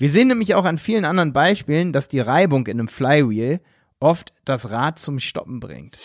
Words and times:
Wir 0.00 0.08
sehen 0.08 0.28
nämlich 0.28 0.54
auch 0.54 0.64
an 0.64 0.78
vielen 0.78 1.04
anderen 1.04 1.32
Beispielen, 1.32 1.92
dass 1.92 2.06
die 2.06 2.20
Reibung 2.20 2.68
in 2.68 2.78
einem 2.78 2.86
Flywheel 2.86 3.58
oft 3.98 4.32
das 4.44 4.70
Rad 4.70 5.00
zum 5.00 5.18
Stoppen 5.18 5.58
bringt. 5.58 5.98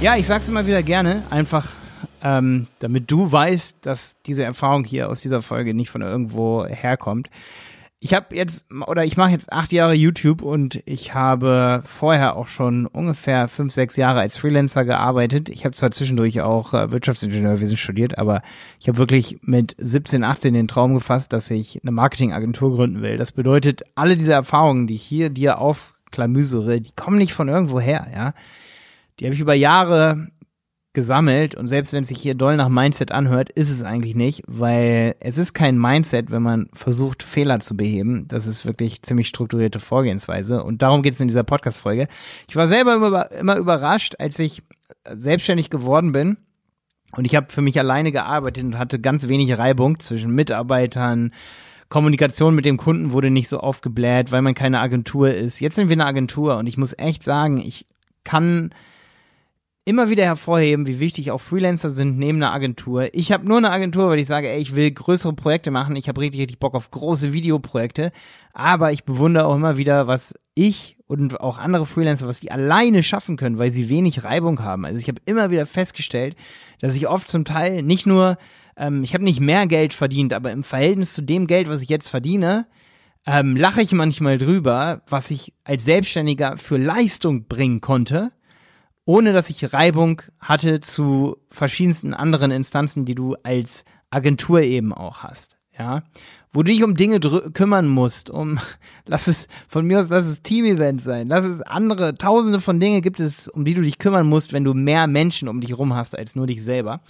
Ja, 0.00 0.16
ich 0.16 0.28
sag's 0.28 0.48
immer 0.48 0.68
wieder 0.68 0.84
gerne, 0.84 1.24
einfach 1.30 1.74
ähm, 2.22 2.68
damit 2.78 3.10
du 3.10 3.32
weißt, 3.32 3.78
dass 3.82 4.14
diese 4.26 4.44
Erfahrung 4.44 4.84
hier 4.84 5.08
aus 5.08 5.20
dieser 5.20 5.42
Folge 5.42 5.74
nicht 5.74 5.90
von 5.90 6.02
irgendwo 6.02 6.64
herkommt. 6.64 7.30
Ich 8.02 8.14
habe 8.14 8.34
jetzt 8.34 8.66
oder 8.86 9.04
ich 9.04 9.18
mache 9.18 9.32
jetzt 9.32 9.52
acht 9.52 9.72
Jahre 9.72 9.92
YouTube 9.92 10.40
und 10.40 10.82
ich 10.86 11.12
habe 11.12 11.82
vorher 11.84 12.34
auch 12.34 12.46
schon 12.46 12.86
ungefähr 12.86 13.46
fünf, 13.46 13.74
sechs 13.74 13.96
Jahre 13.96 14.20
als 14.20 14.38
Freelancer 14.38 14.86
gearbeitet. 14.86 15.50
Ich 15.50 15.66
habe 15.66 15.76
zwar 15.76 15.90
zwischendurch 15.90 16.40
auch 16.40 16.72
äh, 16.72 16.90
Wirtschaftsingenieurwesen 16.92 17.76
studiert, 17.76 18.16
aber 18.16 18.40
ich 18.80 18.88
habe 18.88 18.96
wirklich 18.96 19.40
mit 19.42 19.76
17, 19.76 20.24
18 20.24 20.54
den 20.54 20.66
Traum 20.66 20.94
gefasst, 20.94 21.34
dass 21.34 21.50
ich 21.50 21.78
eine 21.82 21.90
Marketingagentur 21.90 22.74
gründen 22.74 23.02
will. 23.02 23.18
Das 23.18 23.32
bedeutet, 23.32 23.82
alle 23.96 24.16
diese 24.16 24.32
Erfahrungen, 24.32 24.86
die 24.86 24.94
ich 24.94 25.02
hier 25.02 25.28
dir 25.28 25.58
aufklamüsere, 25.58 26.80
die 26.80 26.92
kommen 26.96 27.18
nicht 27.18 27.34
von 27.34 27.48
irgendwo 27.48 27.80
her, 27.80 28.06
ja. 28.14 28.32
Die 29.18 29.26
habe 29.26 29.34
ich 29.34 29.40
über 29.42 29.52
Jahre 29.52 30.28
gesammelt 30.92 31.54
und 31.54 31.68
selbst 31.68 31.92
wenn 31.92 32.02
es 32.02 32.08
sich 32.08 32.20
hier 32.20 32.34
doll 32.34 32.56
nach 32.56 32.68
Mindset 32.68 33.12
anhört, 33.12 33.50
ist 33.50 33.70
es 33.70 33.84
eigentlich 33.84 34.16
nicht, 34.16 34.42
weil 34.48 35.14
es 35.20 35.38
ist 35.38 35.54
kein 35.54 35.78
Mindset, 35.78 36.32
wenn 36.32 36.42
man 36.42 36.68
versucht, 36.72 37.22
Fehler 37.22 37.60
zu 37.60 37.76
beheben. 37.76 38.26
Das 38.26 38.48
ist 38.48 38.66
wirklich 38.66 39.02
ziemlich 39.02 39.28
strukturierte 39.28 39.78
Vorgehensweise 39.78 40.64
und 40.64 40.82
darum 40.82 41.02
geht 41.02 41.14
es 41.14 41.20
in 41.20 41.28
dieser 41.28 41.44
Podcast-Folge. 41.44 42.08
Ich 42.48 42.56
war 42.56 42.66
selber 42.66 43.28
immer, 43.30 43.56
überrascht, 43.56 44.16
als 44.18 44.38
ich 44.40 44.62
selbstständig 45.08 45.70
geworden 45.70 46.10
bin 46.10 46.38
und 47.12 47.24
ich 47.24 47.36
habe 47.36 47.46
für 47.50 47.62
mich 47.62 47.78
alleine 47.78 48.10
gearbeitet 48.10 48.64
und 48.64 48.78
hatte 48.78 48.98
ganz 48.98 49.28
wenig 49.28 49.56
Reibung 49.58 50.00
zwischen 50.00 50.34
Mitarbeitern, 50.34 51.32
Kommunikation 51.88 52.54
mit 52.54 52.64
dem 52.64 52.76
Kunden 52.76 53.12
wurde 53.12 53.30
nicht 53.30 53.48
so 53.48 53.58
aufgebläht, 53.58 54.30
weil 54.32 54.42
man 54.42 54.54
keine 54.54 54.80
Agentur 54.80 55.32
ist. 55.32 55.60
Jetzt 55.60 55.74
sind 55.74 55.88
wir 55.88 55.94
eine 55.94 56.06
Agentur 56.06 56.56
und 56.56 56.66
ich 56.66 56.78
muss 56.78 56.96
echt 56.96 57.22
sagen, 57.24 57.58
ich 57.58 57.86
kann 58.22 58.70
immer 59.90 60.08
wieder 60.08 60.24
hervorheben, 60.24 60.86
wie 60.86 61.00
wichtig 61.00 61.32
auch 61.32 61.40
Freelancer 61.40 61.90
sind 61.90 62.16
neben 62.16 62.38
einer 62.38 62.52
Agentur. 62.52 63.08
Ich 63.12 63.32
habe 63.32 63.44
nur 63.44 63.58
eine 63.58 63.72
Agentur, 63.72 64.08
weil 64.08 64.20
ich 64.20 64.28
sage, 64.28 64.48
ey, 64.48 64.60
ich 64.60 64.76
will 64.76 64.88
größere 64.88 65.32
Projekte 65.32 65.72
machen. 65.72 65.96
Ich 65.96 66.08
habe 66.08 66.20
richtig, 66.20 66.40
richtig 66.40 66.60
Bock 66.60 66.76
auf 66.76 66.92
große 66.92 67.32
Videoprojekte. 67.32 68.12
Aber 68.52 68.92
ich 68.92 69.02
bewundere 69.02 69.46
auch 69.46 69.56
immer 69.56 69.76
wieder, 69.76 70.06
was 70.06 70.34
ich 70.54 70.96
und 71.08 71.40
auch 71.40 71.58
andere 71.58 71.86
Freelancer, 71.86 72.28
was 72.28 72.38
die 72.38 72.52
alleine 72.52 73.02
schaffen 73.02 73.36
können, 73.36 73.58
weil 73.58 73.72
sie 73.72 73.88
wenig 73.88 74.22
Reibung 74.22 74.62
haben. 74.62 74.84
Also 74.84 75.00
ich 75.00 75.08
habe 75.08 75.20
immer 75.26 75.50
wieder 75.50 75.66
festgestellt, 75.66 76.36
dass 76.80 76.94
ich 76.94 77.08
oft 77.08 77.26
zum 77.26 77.44
Teil 77.44 77.82
nicht 77.82 78.06
nur, 78.06 78.38
ähm, 78.76 79.02
ich 79.02 79.12
habe 79.12 79.24
nicht 79.24 79.40
mehr 79.40 79.66
Geld 79.66 79.92
verdient, 79.92 80.32
aber 80.32 80.52
im 80.52 80.62
Verhältnis 80.62 81.14
zu 81.14 81.22
dem 81.22 81.48
Geld, 81.48 81.68
was 81.68 81.82
ich 81.82 81.88
jetzt 81.88 82.10
verdiene, 82.10 82.68
ähm, 83.26 83.56
lache 83.56 83.82
ich 83.82 83.90
manchmal 83.90 84.38
drüber, 84.38 85.02
was 85.08 85.32
ich 85.32 85.52
als 85.64 85.84
Selbstständiger 85.84 86.56
für 86.56 86.76
Leistung 86.76 87.48
bringen 87.48 87.80
konnte 87.80 88.30
ohne 89.10 89.32
dass 89.32 89.50
ich 89.50 89.72
Reibung 89.72 90.22
hatte 90.38 90.78
zu 90.78 91.36
verschiedensten 91.50 92.14
anderen 92.14 92.52
Instanzen, 92.52 93.04
die 93.04 93.16
du 93.16 93.34
als 93.42 93.84
Agentur 94.10 94.60
eben 94.60 94.94
auch 94.94 95.24
hast. 95.24 95.56
Ja, 95.76 96.04
wo 96.52 96.62
du 96.62 96.70
dich 96.70 96.84
um 96.84 96.94
Dinge 96.94 97.18
kümmern 97.18 97.88
musst, 97.88 98.30
um, 98.30 98.60
lass 99.06 99.26
es, 99.26 99.48
von 99.66 99.84
mir 99.84 99.98
aus, 99.98 100.10
lass 100.10 100.26
es 100.26 100.42
Team-Event 100.42 101.00
sein, 101.00 101.26
lass 101.26 101.44
es 101.44 101.60
andere, 101.60 102.14
tausende 102.14 102.60
von 102.60 102.78
Dingen 102.78 103.02
gibt 103.02 103.18
es, 103.18 103.48
um 103.48 103.64
die 103.64 103.74
du 103.74 103.82
dich 103.82 103.98
kümmern 103.98 104.28
musst, 104.28 104.52
wenn 104.52 104.62
du 104.62 104.74
mehr 104.74 105.08
Menschen 105.08 105.48
um 105.48 105.60
dich 105.60 105.76
rum 105.76 105.94
hast 105.94 106.16
als 106.16 106.36
nur 106.36 106.46
dich 106.46 106.62
selber. 106.62 107.00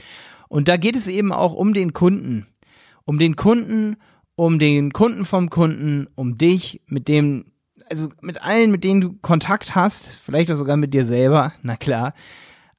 Und 0.49 0.69
da 0.69 0.79
geht 0.79 0.97
es 0.97 1.07
eben 1.07 1.33
auch 1.33 1.53
um 1.53 1.75
den 1.75 1.93
Kunden. 1.93 2.47
Um 3.05 3.19
den 3.19 3.37
Kunden, 3.37 3.97
um 4.37 4.59
den 4.59 4.95
Kunden 4.95 5.27
vom 5.27 5.51
Kunden, 5.51 6.07
um 6.15 6.39
dich, 6.39 6.81
mit 6.87 7.09
dem 7.09 7.50
also 7.91 8.09
mit 8.21 8.43
allen, 8.43 8.71
mit 8.71 8.85
denen 8.85 9.01
du 9.01 9.13
Kontakt 9.21 9.75
hast, 9.75 10.09
vielleicht 10.09 10.51
auch 10.51 10.57
sogar 10.57 10.77
mit 10.77 10.95
dir 10.95 11.05
selber, 11.05 11.53
na 11.63 11.77
klar. 11.77 12.15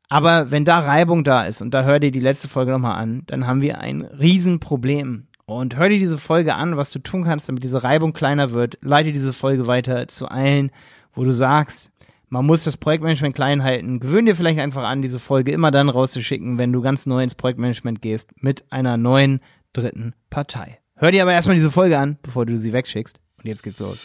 Aber 0.09 0.51
wenn 0.51 0.66
da 0.66 0.79
Reibung 0.79 1.23
da 1.23 1.45
ist, 1.45 1.61
und 1.61 1.73
da 1.73 1.83
hör 1.83 1.99
dir 1.99 2.11
die 2.11 2.19
letzte 2.19 2.47
Folge 2.47 2.72
nochmal 2.72 3.01
an, 3.01 3.23
dann 3.27 3.47
haben 3.47 3.61
wir 3.61 3.79
ein 3.79 4.01
Riesenproblem. 4.01 5.27
Und 5.45 5.77
hör 5.77 5.89
dir 5.89 6.00
diese 6.00 6.17
Folge 6.17 6.55
an, 6.55 6.77
was 6.77 6.91
du 6.91 7.00
tun 7.00 7.23
kannst, 7.23 7.50
damit 7.50 7.63
diese 7.63 7.83
Reibung 7.83 8.13
kleiner 8.13 8.51
wird. 8.51 8.77
Leite 8.81 9.11
diese 9.11 9.33
Folge 9.33 9.67
weiter 9.67 10.07
zu 10.07 10.27
allen, 10.27 10.71
wo 11.13 11.23
du 11.23 11.31
sagst, 11.31 11.91
man 12.29 12.45
muss 12.45 12.63
das 12.63 12.77
Projektmanagement 12.77 13.35
klein 13.35 13.63
halten. 13.63 14.00
Gewöhn 14.00 14.25
dir 14.25 14.35
vielleicht 14.35 14.59
einfach 14.59 14.83
an, 14.83 15.01
diese 15.01 15.19
Folge 15.19 15.51
immer 15.51 15.71
dann 15.71 15.89
rauszuschicken, 15.89 16.57
wenn 16.57 16.71
du 16.71 16.81
ganz 16.81 17.05
neu 17.05 17.21
ins 17.21 17.35
Projektmanagement 17.35 18.01
gehst, 18.01 18.31
mit 18.38 18.63
einer 18.71 18.95
neuen 18.95 19.41
dritten 19.73 20.13
Partei. 20.29 20.79
Hör 20.95 21.11
dir 21.11 21.23
aber 21.23 21.33
erstmal 21.33 21.55
diese 21.55 21.71
Folge 21.71 21.97
an, 21.97 22.17
bevor 22.21 22.45
du 22.45 22.57
sie 22.57 22.73
wegschickst. 22.73 23.19
Und 23.38 23.47
jetzt 23.47 23.63
geht's 23.63 23.79
los. 23.79 24.00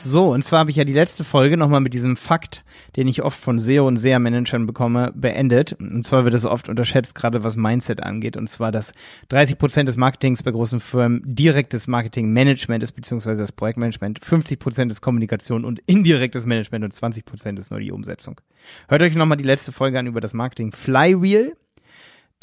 So, 0.00 0.32
und 0.32 0.44
zwar 0.44 0.60
habe 0.60 0.70
ich 0.70 0.76
ja 0.76 0.84
die 0.84 0.92
letzte 0.92 1.24
Folge 1.24 1.56
nochmal 1.56 1.80
mit 1.80 1.92
diesem 1.92 2.16
Fakt, 2.16 2.64
den 2.96 3.08
ich 3.08 3.22
oft 3.22 3.38
von 3.38 3.58
SEO 3.58 3.86
und 3.86 3.96
SEA-Managern 3.96 4.66
bekomme, 4.66 5.12
beendet. 5.14 5.76
Und 5.80 6.06
zwar 6.06 6.24
wird 6.24 6.34
es 6.34 6.46
oft 6.46 6.68
unterschätzt, 6.68 7.14
gerade 7.14 7.42
was 7.42 7.56
Mindset 7.56 8.02
angeht. 8.02 8.36
Und 8.36 8.48
zwar, 8.48 8.70
dass 8.70 8.92
30 9.30 9.58
Prozent 9.58 9.88
des 9.88 9.96
Marketings 9.96 10.42
bei 10.42 10.52
großen 10.52 10.80
Firmen 10.80 11.22
direktes 11.24 11.88
Marketingmanagement 11.88 12.82
ist, 12.82 12.92
beziehungsweise 12.92 13.40
das 13.40 13.52
Projektmanagement. 13.52 14.24
50 14.24 14.58
Prozent 14.58 14.92
ist 14.92 15.00
Kommunikation 15.00 15.64
und 15.64 15.80
indirektes 15.86 16.46
Management 16.46 16.84
und 16.84 16.92
20 16.92 17.24
Prozent 17.24 17.58
ist 17.58 17.70
nur 17.70 17.80
die 17.80 17.92
Umsetzung. 17.92 18.40
Hört 18.88 19.02
euch 19.02 19.14
nochmal 19.14 19.38
die 19.38 19.44
letzte 19.44 19.72
Folge 19.72 19.98
an 19.98 20.06
über 20.06 20.20
das 20.20 20.32
Marketing 20.32 20.72
Flywheel. 20.72 21.56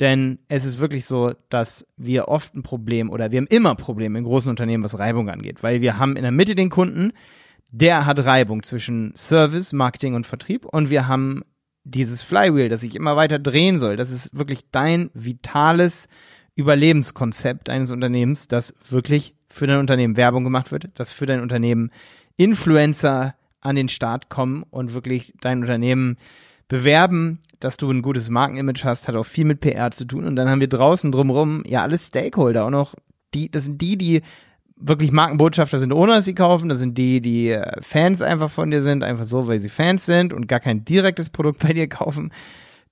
Denn 0.02 0.40
es 0.50 0.66
ist 0.66 0.80
wirklich 0.80 1.06
so, 1.06 1.34
dass 1.50 1.88
wir 1.96 2.28
oft 2.28 2.54
ein 2.54 2.64
Problem 2.64 3.10
oder 3.10 3.32
wir 3.32 3.38
haben 3.38 3.48
immer 3.48 3.76
Probleme 3.76 4.20
in 4.20 4.26
großen 4.26 4.50
Unternehmen, 4.50 4.84
was 4.84 5.00
Reibung 5.00 5.30
angeht, 5.30 5.64
weil 5.64 5.80
wir 5.80 5.98
haben 5.98 6.18
in 6.18 6.24
der 6.24 6.34
Mitte 6.34 6.54
den 6.54 6.70
Kunden, 6.70 7.14
der 7.78 8.06
hat 8.06 8.24
Reibung 8.24 8.64
zwischen 8.64 9.14
Service, 9.18 9.74
Marketing 9.74 10.16
und 10.16 10.26
Vertrieb 10.26 10.66
und 10.66 10.90
wir 10.90 11.08
haben 11.08 11.44
dieses 11.84 12.22
Flywheel, 12.22 12.70
das 12.70 12.82
sich 12.82 12.96
immer 12.96 13.18
weiter 13.18 13.38
drehen 13.38 13.80
soll. 13.80 13.98
Das 13.98 14.12
ist 14.12 14.36
wirklich 14.36 14.62
dein 14.72 15.10
vitales 15.14 16.08
Überlebenskonzept 16.56 17.70
eines 17.70 17.92
Unternehmens, 17.92 18.48
das 18.48 18.76
wirklich 18.90 19.36
für 19.50 19.68
dein 19.68 19.80
Unternehmen 19.80 20.16
Werbung 20.16 20.46
gemacht 20.46 20.72
wird, 20.72 20.90
dass 20.96 21.12
für 21.12 21.26
dein 21.26 21.42
Unternehmen 21.42 21.92
Influencer 22.38 23.36
an 23.60 23.76
den 23.76 23.90
Start 23.90 24.30
kommen 24.30 24.64
und 24.70 24.94
wirklich 24.94 25.34
dein 25.42 25.60
Unternehmen 25.60 26.16
bewerben, 26.70 27.40
dass 27.60 27.76
du 27.76 27.92
ein 27.92 28.02
gutes 28.02 28.30
Markenimage 28.30 28.86
hast, 28.86 29.10
hat 29.10 29.18
auch 29.18 29.26
viel 29.26 29.46
mit 29.46 29.60
PR 29.60 29.92
zu 29.92 30.06
tun. 30.06 30.24
Und 30.24 30.38
dann 30.38 30.50
haben 30.50 30.62
wir 30.62 30.70
draußen 30.70 31.12
drumherum 31.12 31.64
ja 31.68 31.82
alle 31.82 31.98
Stakeholder 31.98 32.66
auch 32.66 32.70
noch 32.70 32.96
die, 33.34 33.52
das 33.52 33.66
sind 33.66 33.82
die, 33.82 33.98
die 33.98 34.22
wirklich 34.78 35.12
Markenbotschafter 35.12 35.80
sind, 35.80 35.94
ohne 35.94 36.14
dass 36.14 36.26
sie 36.26 36.36
kaufen. 36.36 36.70
Das 36.70 36.80
sind 36.80 36.98
die, 36.98 37.22
die 37.22 37.50
äh, 37.50 37.82
Fans 37.82 38.22
einfach 38.22 38.50
von 38.50 38.72
dir 38.72 38.82
sind, 38.82 39.04
einfach 39.04 39.24
so, 39.24 39.48
weil 39.48 39.60
sie 39.60 39.70
Fans 39.70 40.06
sind 40.06 40.34
und 40.34 40.48
gar 40.48 40.60
kein 40.60 40.86
direktes 40.86 41.30
Produkt 41.30 41.60
bei 41.66 41.74
dir 41.74 41.88
kaufen. 41.88 42.32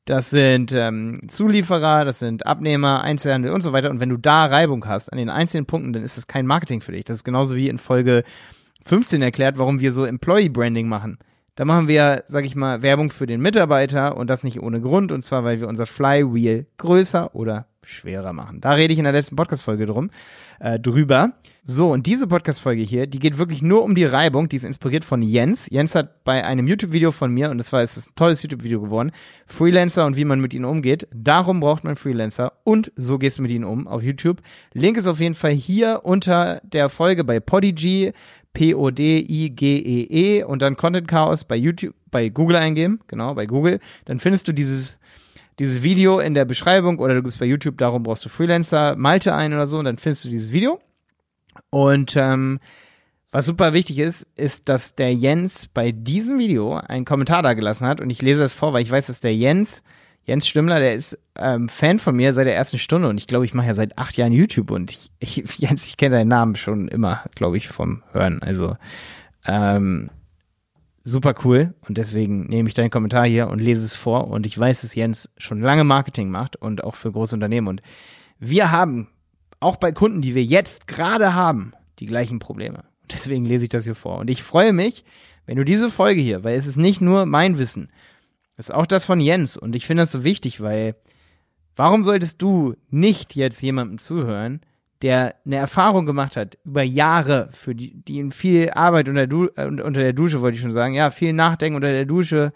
Das 0.06 0.30
sind 0.30 0.74
ähm, 0.74 1.22
Zulieferer, 1.30 2.04
das 2.04 2.20
sind 2.20 2.46
Abnehmer, 2.46 3.02
Einzelhandel 3.04 3.52
und 3.52 3.62
so 3.62 3.72
weiter. 3.72 3.90
Und 3.90 4.02
wenn 4.02 4.10
du 4.10 4.18
da 4.18 4.46
Reibung 4.46 4.86
hast 4.86 5.10
an 5.10 5.18
den 5.18 5.30
einzelnen 5.30 5.66
Punkten, 5.66 5.94
dann 5.94 6.04
ist 6.04 6.18
das 6.18 6.28
kein 6.28 6.46
Marketing 6.46 6.82
für 6.82 6.92
dich. 6.92 7.06
Das 7.06 7.18
ist 7.18 7.24
genauso 7.24 7.56
wie 7.56 7.70
in 7.70 7.78
Folge 7.78 8.24
15 8.86 9.22
erklärt, 9.22 9.58
warum 9.58 9.80
wir 9.80 9.94
so 9.94 10.04
Employee 10.04 10.50
Branding 10.50 10.90
machen. 10.90 11.20
Da 11.56 11.64
machen 11.64 11.88
wir, 11.88 12.24
sag 12.28 12.46
ich 12.46 12.56
mal, 12.56 12.82
Werbung 12.82 13.12
für 13.12 13.28
den 13.28 13.40
Mitarbeiter 13.40 14.18
und 14.18 14.30
das 14.30 14.44
nicht 14.44 14.62
ohne 14.62 14.82
Grund. 14.82 15.12
Und 15.12 15.22
zwar, 15.22 15.46
weil 15.46 15.62
wir 15.62 15.70
unser 15.70 15.86
Flywheel 15.86 16.66
größer 16.78 17.34
oder 17.34 17.68
schwerer 17.86 18.34
machen. 18.34 18.62
Da 18.62 18.72
rede 18.72 18.94
ich 18.94 19.00
in 19.00 19.04
der 19.04 19.14
letzten 19.14 19.36
Podcast-Folge 19.36 19.86
drum, 19.86 20.10
äh, 20.60 20.80
drüber. 20.80 21.34
So, 21.66 21.92
und 21.92 22.08
diese 22.08 22.28
Podcast-Folge 22.28 22.82
hier, 22.82 23.08
die 23.08 23.20
geht 23.20 23.38
wirklich 23.38 23.62
nur 23.62 23.84
um 23.84 23.96
die 23.96 24.04
Reibung. 24.04 24.50
Die 24.50 24.58
ist 24.58 24.66
inspiriert 24.66 25.06
von 25.06 25.22
Jens. 25.22 25.70
Jens 25.72 25.96
hat 25.96 26.24
bei 26.26 26.44
einem 26.44 26.68
YouTube-Video 26.68 27.12
von 27.12 27.32
mir, 27.32 27.50
und 27.50 27.58
das 27.58 27.72
war, 27.72 27.82
es 27.82 27.96
ist 27.96 28.10
ein 28.10 28.16
tolles 28.16 28.44
YouTube-Video 28.44 28.82
geworden, 28.82 29.12
Freelancer 29.46 30.06
und 30.06 30.18
wie 30.18 30.26
man 30.26 30.42
mit 30.42 30.54
ihnen 30.54 30.66
umgeht. 30.66 31.08
Darum 31.14 31.62
braucht 31.62 31.86
man 31.86 31.96
Freelancer 31.96 32.52
und 32.66 32.92
so 32.98 33.18
gehst 33.18 33.38
du 33.38 33.44
mit 33.44 33.52
ihnen 33.52 33.64
um 33.64 33.88
auf 33.88 34.04
YouTube. 34.04 34.42
Link 34.74 34.98
ist 34.98 35.08
auf 35.08 35.22
jeden 35.22 35.36
Fall 35.36 35.52
hier 35.52 36.02
unter 36.04 36.60
der 36.64 36.90
Folge 36.90 37.24
bei 37.24 37.40
Podigy, 37.40 38.12
P-O-D-I-G-E-E 38.54 40.42
-E, 40.42 40.44
und 40.44 40.62
dann 40.62 40.76
Content 40.76 41.08
Chaos 41.08 41.44
bei 41.44 41.56
YouTube, 41.56 41.96
bei 42.12 42.30
Google 42.30 42.58
eingeben, 42.58 43.00
genau, 43.08 43.34
bei 43.36 43.46
Google. 43.46 43.80
Dann 44.06 44.20
findest 44.20 44.48
du 44.48 44.52
dieses 44.52 45.00
dieses 45.60 45.84
Video 45.84 46.20
in 46.20 46.34
der 46.34 46.46
Beschreibung 46.46 47.00
oder 47.00 47.16
du 47.16 47.24
gibst 47.24 47.40
bei 47.40 47.46
YouTube, 47.46 47.78
darum 47.78 48.04
brauchst 48.04 48.26
du 48.26 48.30
Freelancer, 48.30 48.96
Malte 48.96 49.34
ein 49.36 49.54
oder 49.54 49.68
so 49.68 49.80
und 49.80 49.86
dann 49.86 49.98
findest 49.98 50.26
du 50.26 50.30
dieses 50.30 50.52
Video. 50.52 50.80
Und 51.70 52.16
ähm, 52.16 52.60
was 53.32 53.46
super 53.46 53.74
wichtig 53.74 54.00
ist, 54.00 54.28
ist, 54.36 54.70
dass 54.70 54.96
der 54.96 55.14
Jens 55.14 55.68
bei 55.68 55.92
diesem 55.92 56.40
Video 56.40 56.76
einen 56.76 57.06
Kommentar 57.06 57.44
da 57.44 57.54
gelassen 57.54 57.88
hat 57.88 58.02
und 58.02 58.10
ich 58.10 58.22
lese 58.22 58.42
das 58.42 58.54
vor, 58.54 58.74
weil 58.74 58.84
ich 58.84 58.92
weiß, 58.92 59.08
dass 59.08 59.22
der 59.22 59.36
Jens, 59.36 59.84
Jens 60.24 60.48
Stimmler, 60.48 60.80
der 60.80 60.96
ist 60.96 61.18
ähm, 61.38 61.68
Fan 61.68 62.00
von 62.00 62.16
mir 62.16 62.34
seit 62.34 62.48
der 62.48 62.56
ersten 62.56 62.80
Stunde 62.80 63.10
und 63.10 63.18
ich 63.18 63.28
glaube, 63.28 63.46
ich 63.46 63.54
mache 63.54 63.68
ja 63.68 63.74
seit 63.74 63.98
acht 63.98 64.18
Jahren 64.18 64.32
YouTube 64.32 64.72
und 64.72 64.92
ich, 64.92 65.12
ich 65.20 65.58
Jens, 65.58 65.88
ich 65.88 65.98
kenne 65.98 66.18
deinen 66.18 66.28
Namen 66.28 66.56
schon 66.56 66.88
immer, 66.88 67.24
glaube 67.36 67.58
ich, 67.58 67.68
vom 67.68 68.04
Hören. 68.12 68.42
Also 68.42 68.78
ähm, 69.46 70.10
super 71.04 71.36
cool 71.44 71.74
und 71.88 71.98
deswegen 71.98 72.46
nehme 72.48 72.70
ich 72.70 72.76
deinen 72.76 72.90
Kommentar 72.90 73.26
hier 73.28 73.48
und 73.48 73.60
lese 73.60 73.86
es 73.86 73.94
vor. 73.94 74.28
Und 74.28 74.46
ich 74.46 74.58
weiß, 74.58 74.82
dass 74.82 74.96
Jens 74.96 75.34
schon 75.38 75.62
lange 75.62 75.84
Marketing 75.84 76.30
macht 76.30 76.56
und 76.56 76.84
auch 76.84 76.96
für 76.96 77.12
große 77.12 77.36
Unternehmen. 77.36 77.68
Und 77.68 77.82
wir 78.40 78.72
haben 78.72 79.10
auch 79.60 79.76
bei 79.76 79.92
Kunden, 79.92 80.22
die 80.22 80.36
wir 80.36 80.44
jetzt 80.44 80.88
gerade 80.88 81.34
haben, 81.34 81.74
die 82.00 82.06
gleichen 82.06 82.40
Probleme. 82.40 82.84
Deswegen 83.12 83.46
lese 83.46 83.66
ich 83.66 83.70
das 83.70 83.84
hier 83.84 83.96
vor. 83.96 84.18
Und 84.18 84.30
ich 84.30 84.44
freue 84.44 84.74
mich, 84.74 85.04
wenn 85.46 85.58
du 85.58 85.66
diese 85.66 85.90
Folge 85.90 86.22
hier, 86.22 86.44
weil 86.44 86.58
es 86.58 86.68
ist 86.68 86.78
nicht 86.78 87.02
nur 87.02 87.26
mein 87.26 87.58
Wissen, 87.58 87.90
es 88.56 88.70
ist 88.70 88.76
auch 88.76 88.86
das 88.86 89.06
von 89.06 89.20
Jens. 89.20 89.58
Und 89.58 89.76
ich 89.76 89.86
finde 89.86 90.04
das 90.04 90.12
so 90.12 90.24
wichtig, 90.24 90.62
weil 90.62 90.96
warum 91.76 92.04
solltest 92.04 92.42
du 92.42 92.76
nicht 92.90 93.36
jetzt 93.36 93.62
jemandem 93.62 93.98
zuhören, 93.98 94.62
der 95.04 95.36
eine 95.46 95.58
Erfahrung 95.58 96.06
gemacht 96.06 96.38
hat 96.38 96.58
über 96.64 96.82
Jahre, 96.82 97.50
für 97.52 97.76
die, 97.76 97.94
die 97.94 98.16
ihm 98.16 98.32
viel 98.32 98.72
Arbeit 98.72 99.10
unter, 99.10 99.28
du, 99.28 99.50
äh, 99.56 99.66
unter 99.66 100.02
der 100.02 100.14
Dusche, 100.14 100.42
wollte 100.42 100.56
ich 100.56 100.62
schon 100.62 100.72
sagen, 100.72 100.94
ja, 100.94 101.12
viel 101.12 101.34
Nachdenken 101.34 101.76
unter 101.76 101.92
der 101.92 102.06
Dusche, 102.06 102.54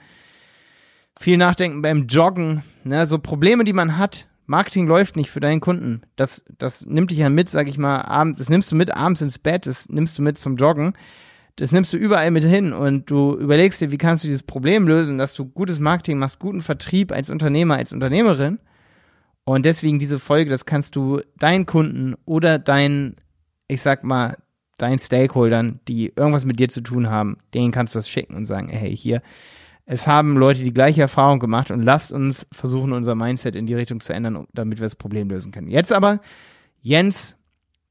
viel 1.20 1.38
Nachdenken 1.38 1.82
beim 1.82 2.08
Joggen, 2.08 2.64
ne, 2.86 3.06
so 3.06 3.20
Probleme, 3.20 3.66
die 3.66 3.74
man 3.74 3.98
hat. 3.98 4.28
Marketing 4.46 4.88
läuft 4.88 5.18
nicht 5.18 5.30
für 5.30 5.42
deinen 5.42 5.60
Kunden. 5.60 6.04
Das, 6.16 6.46
das 6.58 6.86
nimmt 6.86 7.12
dich 7.12 7.18
ja 7.18 7.30
mit, 7.30 7.50
sag 7.50 7.68
ich 7.68 7.78
mal, 7.78 8.02
abends, 8.04 8.40
das 8.40 8.50
nimmst 8.50 8.72
du 8.72 8.78
mit 8.78 8.96
abends 8.96 9.22
ins 9.22 9.40
Bett, 9.40 9.68
das 9.68 9.90
nimmst 9.90 10.18
du 10.18 10.22
mit 10.22 10.40
zum 10.40 10.56
Joggen, 10.56 10.94
das 11.58 11.74
nimmst 11.74 11.92
du 11.92 11.98
überall 11.98 12.32
mit 12.32 12.46
hin 12.46 12.72
und 12.72 13.10
du 13.10 13.36
überlegst 13.38 13.82
dir, 13.82 13.92
wie 13.92 13.98
kannst 13.98 14.24
du 14.24 14.30
dieses 14.30 14.44
Problem 14.44 14.88
lösen, 14.88 15.18
dass 15.18 15.34
du 15.34 15.44
gutes 15.44 15.82
Marketing 15.82 16.18
machst, 16.18 16.40
guten 16.40 16.62
Vertrieb 16.62 17.12
als 17.12 17.30
Unternehmer, 17.30 17.76
als 17.76 17.92
Unternehmerin 17.92 18.60
und 19.48 19.64
deswegen 19.64 19.98
diese 19.98 20.20
Folge, 20.20 20.50
das 20.50 20.66
kannst 20.66 20.98
du 20.98 21.22
deinen 21.40 21.66
Kunden 21.66 22.16
oder 22.26 22.60
deinen, 22.60 23.16
ich 23.70 23.82
sag 23.82 24.04
mal, 24.04 24.36
deinen 24.78 25.00
Stakeholdern, 25.00 25.80
die 25.88 26.12
irgendwas 26.14 26.44
mit 26.44 26.60
dir 26.60 26.68
zu 26.68 26.82
tun 26.82 27.10
haben, 27.10 27.38
denen 27.54 27.72
kannst 27.72 27.96
du 27.96 28.00
das 28.00 28.10
schicken 28.10 28.36
und 28.36 28.44
sagen, 28.44 28.68
hey, 28.68 28.94
hier, 28.94 29.22
es 29.86 30.06
haben 30.06 30.36
Leute 30.36 30.64
die 30.64 30.74
gleiche 30.74 31.00
Erfahrung 31.00 31.40
gemacht 31.40 31.72
und 31.72 31.82
lasst 31.82 32.12
uns 32.12 32.46
versuchen, 32.52 32.92
unser 32.92 33.16
Mindset 33.16 33.56
in 33.56 33.68
die 33.68 33.74
Richtung 33.74 34.02
zu 34.02 34.12
ändern, 34.12 34.48
damit 34.54 34.80
wir 34.80 34.86
das 34.86 34.98
Problem 34.98 35.30
lösen 35.30 35.54
können. 35.54 35.70
Jetzt 35.70 35.94
aber 35.94 36.20
Jens 36.82 37.38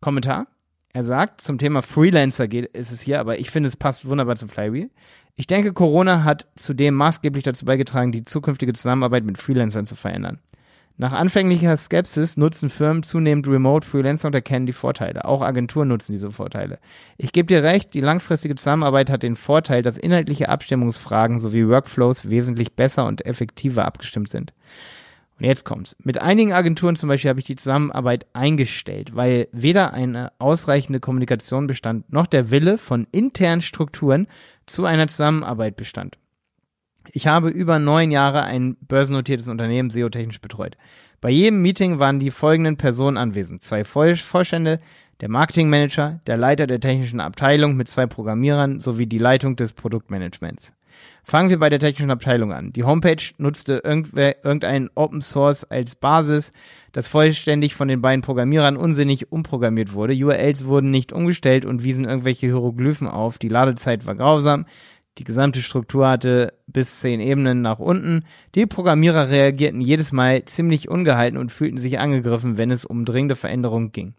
Kommentar. 0.02 0.49
Er 0.93 1.05
sagt, 1.05 1.41
zum 1.41 1.56
Thema 1.56 1.81
Freelancer 1.81 2.49
geht, 2.49 2.67
ist 2.67 2.93
es 2.93 3.00
hier, 3.00 3.19
aber 3.19 3.38
ich 3.38 3.50
finde, 3.50 3.69
es 3.69 3.76
passt 3.76 4.06
wunderbar 4.06 4.37
zum 4.37 4.50
Flywheel. 4.50 4.91
Ich 5.37 5.47
denke, 5.47 5.73
Corona 5.73 6.23
hat 6.23 6.49
zudem 6.56 6.97
maßgeblich 6.97 7.44
dazu 7.44 7.64
beigetragen, 7.64 8.12
die 8.12 8.26
zukünftige 8.26 8.75
Zusammenarbeit 8.75 9.25
mit 9.25 9.38
Freelancern 9.38 9.87
zu 9.87 9.97
verändern. 9.97 10.38
Nach 10.98 11.12
anfänglicher 11.12 11.76
Skepsis 11.76 12.38
nutzen 12.38 12.70
Firmen 12.70 13.02
zunehmend 13.02 13.46
Remote-Freelancer 13.46 14.28
und 14.28 14.34
erkennen 14.34 14.64
die 14.64 14.72
Vorteile. 14.72 15.26
Auch 15.26 15.43
Agenturen 15.43 15.88
nutzen 15.88 16.12
diese 16.12 16.31
Vorteile. 16.31 16.78
Ich 17.19 17.32
gebe 17.32 17.46
dir 17.46 17.62
recht, 17.62 17.93
die 17.93 18.00
langfristige 18.00 18.54
Zusammenarbeit 18.54 19.10
hat 19.10 19.22
den 19.22 19.37
Vorteil, 19.37 19.82
dass 19.82 19.98
inhaltliche 19.98 20.48
Abstimmungsfragen 20.48 21.38
sowie 21.38 21.69
Workflows 21.69 22.31
wesentlich 22.31 22.72
besser 22.76 23.04
und 23.04 23.26
effektiver 23.26 23.84
abgestimmt 23.84 24.31
sind. 24.31 24.54
Und 25.38 25.44
jetzt 25.44 25.66
kommt's. 25.66 25.96
Mit 26.02 26.22
einigen 26.22 26.54
Agenturen 26.54 26.96
zum 26.96 27.10
Beispiel 27.10 27.28
habe 27.28 27.40
ich 27.40 27.46
die 27.46 27.56
Zusammenarbeit 27.56 28.26
eingestellt, 28.32 29.14
weil 29.14 29.49
weder 29.52 29.92
eine 29.92 30.32
ausreichende 30.38 30.99
Kommunikation 30.99 31.66
bestand, 31.66 32.10
noch 32.10 32.26
der 32.26 32.50
Wille 32.50 32.78
von 32.78 33.06
internen 33.12 33.60
Strukturen 33.60 34.28
zu 34.64 34.87
einer 34.87 35.08
Zusammenarbeit 35.08 35.76
bestand. 35.76 36.16
Ich 37.12 37.26
habe 37.26 37.49
über 37.49 37.79
neun 37.79 38.11
Jahre 38.11 38.44
ein 38.44 38.76
börsennotiertes 38.81 39.49
Unternehmen 39.49 39.91
SEO-technisch 39.91 40.41
betreut. 40.41 40.76
Bei 41.20 41.31
jedem 41.31 41.62
Meeting 41.62 41.99
waren 41.99 42.20
die 42.20 42.31
folgenden 42.31 42.76
Personen 42.76 43.17
anwesend. 43.17 43.64
Zwei 43.64 43.85
Vorstände, 43.85 44.81
der 45.20 45.31
Marketingmanager, 45.31 46.20
der 46.26 46.37
Leiter 46.37 46.67
der 46.67 46.81
technischen 46.81 47.20
Abteilung 47.20 47.76
mit 47.76 47.88
zwei 47.88 48.06
Programmierern 48.06 48.81
sowie 48.81 49.06
die 49.06 49.19
Leitung 49.19 49.56
des 49.56 49.73
Produktmanagements. 49.73 50.75
Fangen 51.23 51.50
wir 51.50 51.58
bei 51.58 51.69
der 51.69 51.79
technischen 51.79 52.11
Abteilung 52.11 52.53
an. 52.53 52.73
Die 52.73 52.85
Homepage 52.85 53.23
nutzte 53.38 53.82
irgendein 53.85 54.91
Open 54.94 55.20
Source 55.20 55.64
als 55.64 55.97
Basis, 55.97 56.52
das 56.93 57.09
vollständig 57.09 57.75
von 57.75 57.88
den 57.88 58.00
beiden 58.00 58.23
Programmierern 58.23 58.76
unsinnig 58.76 59.32
umprogrammiert 59.32 59.93
wurde. 59.93 60.14
URLs 60.14 60.67
wurden 60.67 60.91
nicht 60.91 61.12
umgestellt 61.12 61.64
und 61.64 61.82
wiesen 61.82 62.05
irgendwelche 62.05 62.47
Hieroglyphen 62.47 63.09
auf. 63.09 63.38
Die 63.38 63.49
Ladezeit 63.49 64.06
war 64.06 64.14
grausam. 64.14 64.67
Die 65.18 65.24
gesamte 65.24 65.62
Struktur 65.62 66.08
hatte 66.08 66.52
bis 66.66 67.00
zehn 67.00 67.20
Ebenen 67.20 67.62
nach 67.62 67.78
unten. 67.78 68.24
Die 68.54 68.66
Programmierer 68.66 69.30
reagierten 69.30 69.80
jedes 69.80 70.12
Mal 70.12 70.44
ziemlich 70.44 70.90
ungehalten 70.90 71.38
und 71.38 71.50
fühlten 71.50 71.78
sich 71.78 71.98
angegriffen, 71.98 72.58
wenn 72.58 72.70
es 72.70 72.84
um 72.84 73.06
dringende 73.06 73.34
Veränderungen 73.34 73.92
ging. 73.92 74.14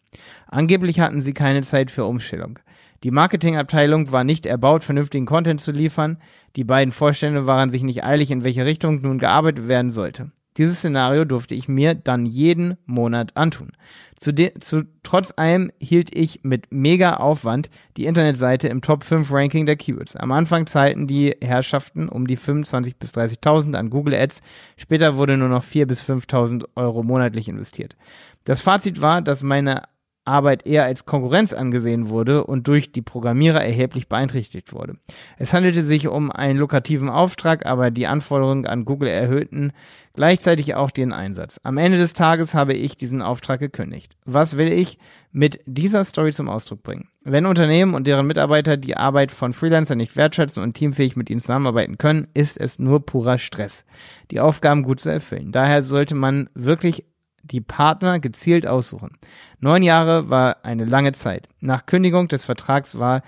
Angeblich 0.47 0.99
hatten 0.99 1.21
sie 1.21 1.33
keine 1.33 1.61
Zeit 1.61 1.91
für 1.91 2.05
Umstellung. 2.05 2.57
Die 3.03 3.11
Marketingabteilung 3.11 4.11
war 4.11 4.23
nicht 4.23 4.47
erbaut, 4.47 4.83
vernünftigen 4.83 5.27
Content 5.27 5.61
zu 5.61 5.71
liefern. 5.71 6.17
Die 6.55 6.63
beiden 6.63 6.91
Vorstände 6.91 7.45
waren 7.45 7.69
sich 7.69 7.83
nicht 7.83 8.03
eilig, 8.03 8.31
in 8.31 8.44
welche 8.44 8.65
Richtung 8.65 9.01
nun 9.01 9.19
gearbeitet 9.19 9.67
werden 9.67 9.91
sollte. 9.91 10.31
Dieses 10.57 10.80
Szenario 10.80 11.25
durfte 11.25 11.56
ich 11.56 11.68
mir 11.68 11.94
dann 11.94 12.25
jeden 12.25 12.77
Monat 12.86 13.36
antun. 13.36 13.71
Zu, 14.19 14.33
zu 14.59 14.83
trotz 15.04 15.33
allem 15.38 15.71
hielt 15.80 16.15
ich 16.15 16.39
mit 16.44 16.71
mega 16.71 17.18
Aufwand 17.18 17.69
die 17.98 18.06
Internetseite 18.06 18.68
im 18.68 18.81
Top 18.81 19.04
5 19.04 19.31
Ranking 19.31 19.68
der 19.68 19.75
Keywords. 19.75 20.15
Am 20.15 20.31
Anfang 20.31 20.65
zahlten 20.65 21.06
die 21.06 21.36
Herrschaften 21.39 22.09
um 22.09 22.25
die 22.25 22.38
25 22.38 22.98
bis 22.98 23.13
30.000 23.13 23.75
an 23.75 23.92
Google 23.92 24.15
Ads. 24.15 24.42
Später 24.75 25.18
wurde 25.18 25.38
nur 25.38 25.50
noch 25.50 25.63
4 25.63 25.86
bis 25.86 26.04
5.000 26.04 26.65
Euro 26.75 27.04
monatlich 27.04 27.48
investiert. 27.48 27.95
Das 28.44 28.62
Fazit 28.62 29.01
war, 29.01 29.21
dass 29.21 29.44
meine 29.44 29.83
Arbeit 30.27 30.68
eher 30.68 30.83
als 30.83 31.06
Konkurrenz 31.06 31.53
angesehen 31.53 32.09
wurde 32.09 32.44
und 32.44 32.68
durch 32.68 32.91
die 32.91 33.01
Programmierer 33.01 33.63
erheblich 33.63 34.07
beeinträchtigt 34.07 34.74
wurde. 34.74 34.97
Es 35.38 35.53
handelte 35.53 35.83
sich 35.83 36.07
um 36.07 36.31
einen 36.31 36.59
lukrativen 36.59 37.09
Auftrag, 37.09 37.65
aber 37.65 37.91
die 37.91 38.07
Anforderungen 38.07 38.68
an 38.68 38.85
Google 38.85 39.09
erhöhten 39.09 39.71
gleichzeitig 40.18 40.75
auch 40.75 40.91
den 40.91 41.13
Einsatz. 41.13 41.62
Am 41.63 41.77
Ende 41.77 42.00
des 42.00 42.13
Tages 42.13 42.53
habe 42.53 42.74
ich 42.74 42.97
diesen 42.97 43.21
Auftrag 43.21 43.59
gekündigt. 43.59 44.18
Was 44.25 44.57
will 44.57 44.68
ich 44.68 44.97
mit 45.31 45.62
dieser 45.65 46.03
Story 46.03 46.33
zum 46.33 46.50
Ausdruck 46.50 46.81
bringen? 46.81 47.07
Wenn 47.23 47.45
Unternehmen 47.45 47.94
und 47.94 48.07
deren 48.07 48.25
Mitarbeiter 48.25 48.77
die 48.77 48.97
Arbeit 48.97 49.31
von 49.31 49.53
Freelancern 49.53 50.00
nicht 50.00 50.15
wertschätzen 50.15 50.63
und 50.63 50.73
teamfähig 50.73 51.15
mit 51.15 51.30
ihnen 51.30 51.39
zusammenarbeiten 51.39 52.00
können, 52.00 52.27
ist 52.33 52.59
es 52.59 52.80
nur 52.80 53.06
purer 53.06 53.38
Stress, 53.38 53.85
die 54.31 54.39
Aufgaben 54.39 54.81
gut 54.81 55.00
zu 55.00 55.12
erfüllen. 55.12 55.51
Daher 55.51 55.83
sollte 55.83 56.15
man 56.15 56.50
wirklich 56.56 57.06
die 57.47 57.61
Partner 57.61 58.19
gezielt 58.19 58.67
aussuchen. 58.67 59.11
Neun 59.59 59.83
Jahre 59.83 60.29
war 60.29 60.57
eine 60.63 60.85
lange 60.85 61.13
Zeit. 61.13 61.49
Nach 61.59 61.85
Kündigung 61.85 62.27
des 62.27 62.45
Vertrags 62.45 62.99
war 62.99 63.21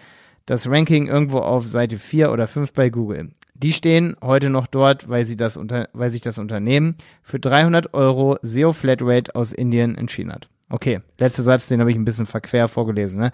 das 0.46 0.70
Ranking 0.70 1.08
irgendwo 1.08 1.40
auf 1.40 1.66
Seite 1.66 1.98
4 1.98 2.32
oder 2.32 2.48
5 2.48 2.74
bei 2.74 2.90
Google. 2.90 3.32
Die 3.54 3.74
stehen 3.74 4.16
heute 4.22 4.50
noch 4.50 4.68
dort, 4.68 5.10
weil, 5.10 5.26
sie 5.26 5.36
das 5.36 5.58
unter, 5.58 5.90
weil 5.94 6.10
sich 6.10 6.22
das 6.22 6.38
Unternehmen 6.38 6.96
für 7.24 7.40
300 7.40 7.94
Euro 7.94 8.38
SEO 8.42 8.74
Flatrate 8.74 9.36
aus 9.36 9.52
Indien 9.52 9.96
entschieden 9.96 10.32
hat. 10.32 10.48
Okay, 10.70 11.02
letzter 11.18 11.44
Satz, 11.44 11.68
den 11.68 11.80
habe 11.80 11.92
ich 11.92 11.98
ein 11.98 12.06
bisschen 12.06 12.26
verquer 12.26 12.68
vorgelesen. 12.68 13.20
Ne? 13.20 13.32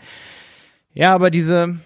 Ja, 0.94 1.14
aber 1.14 1.30
diese, 1.30 1.78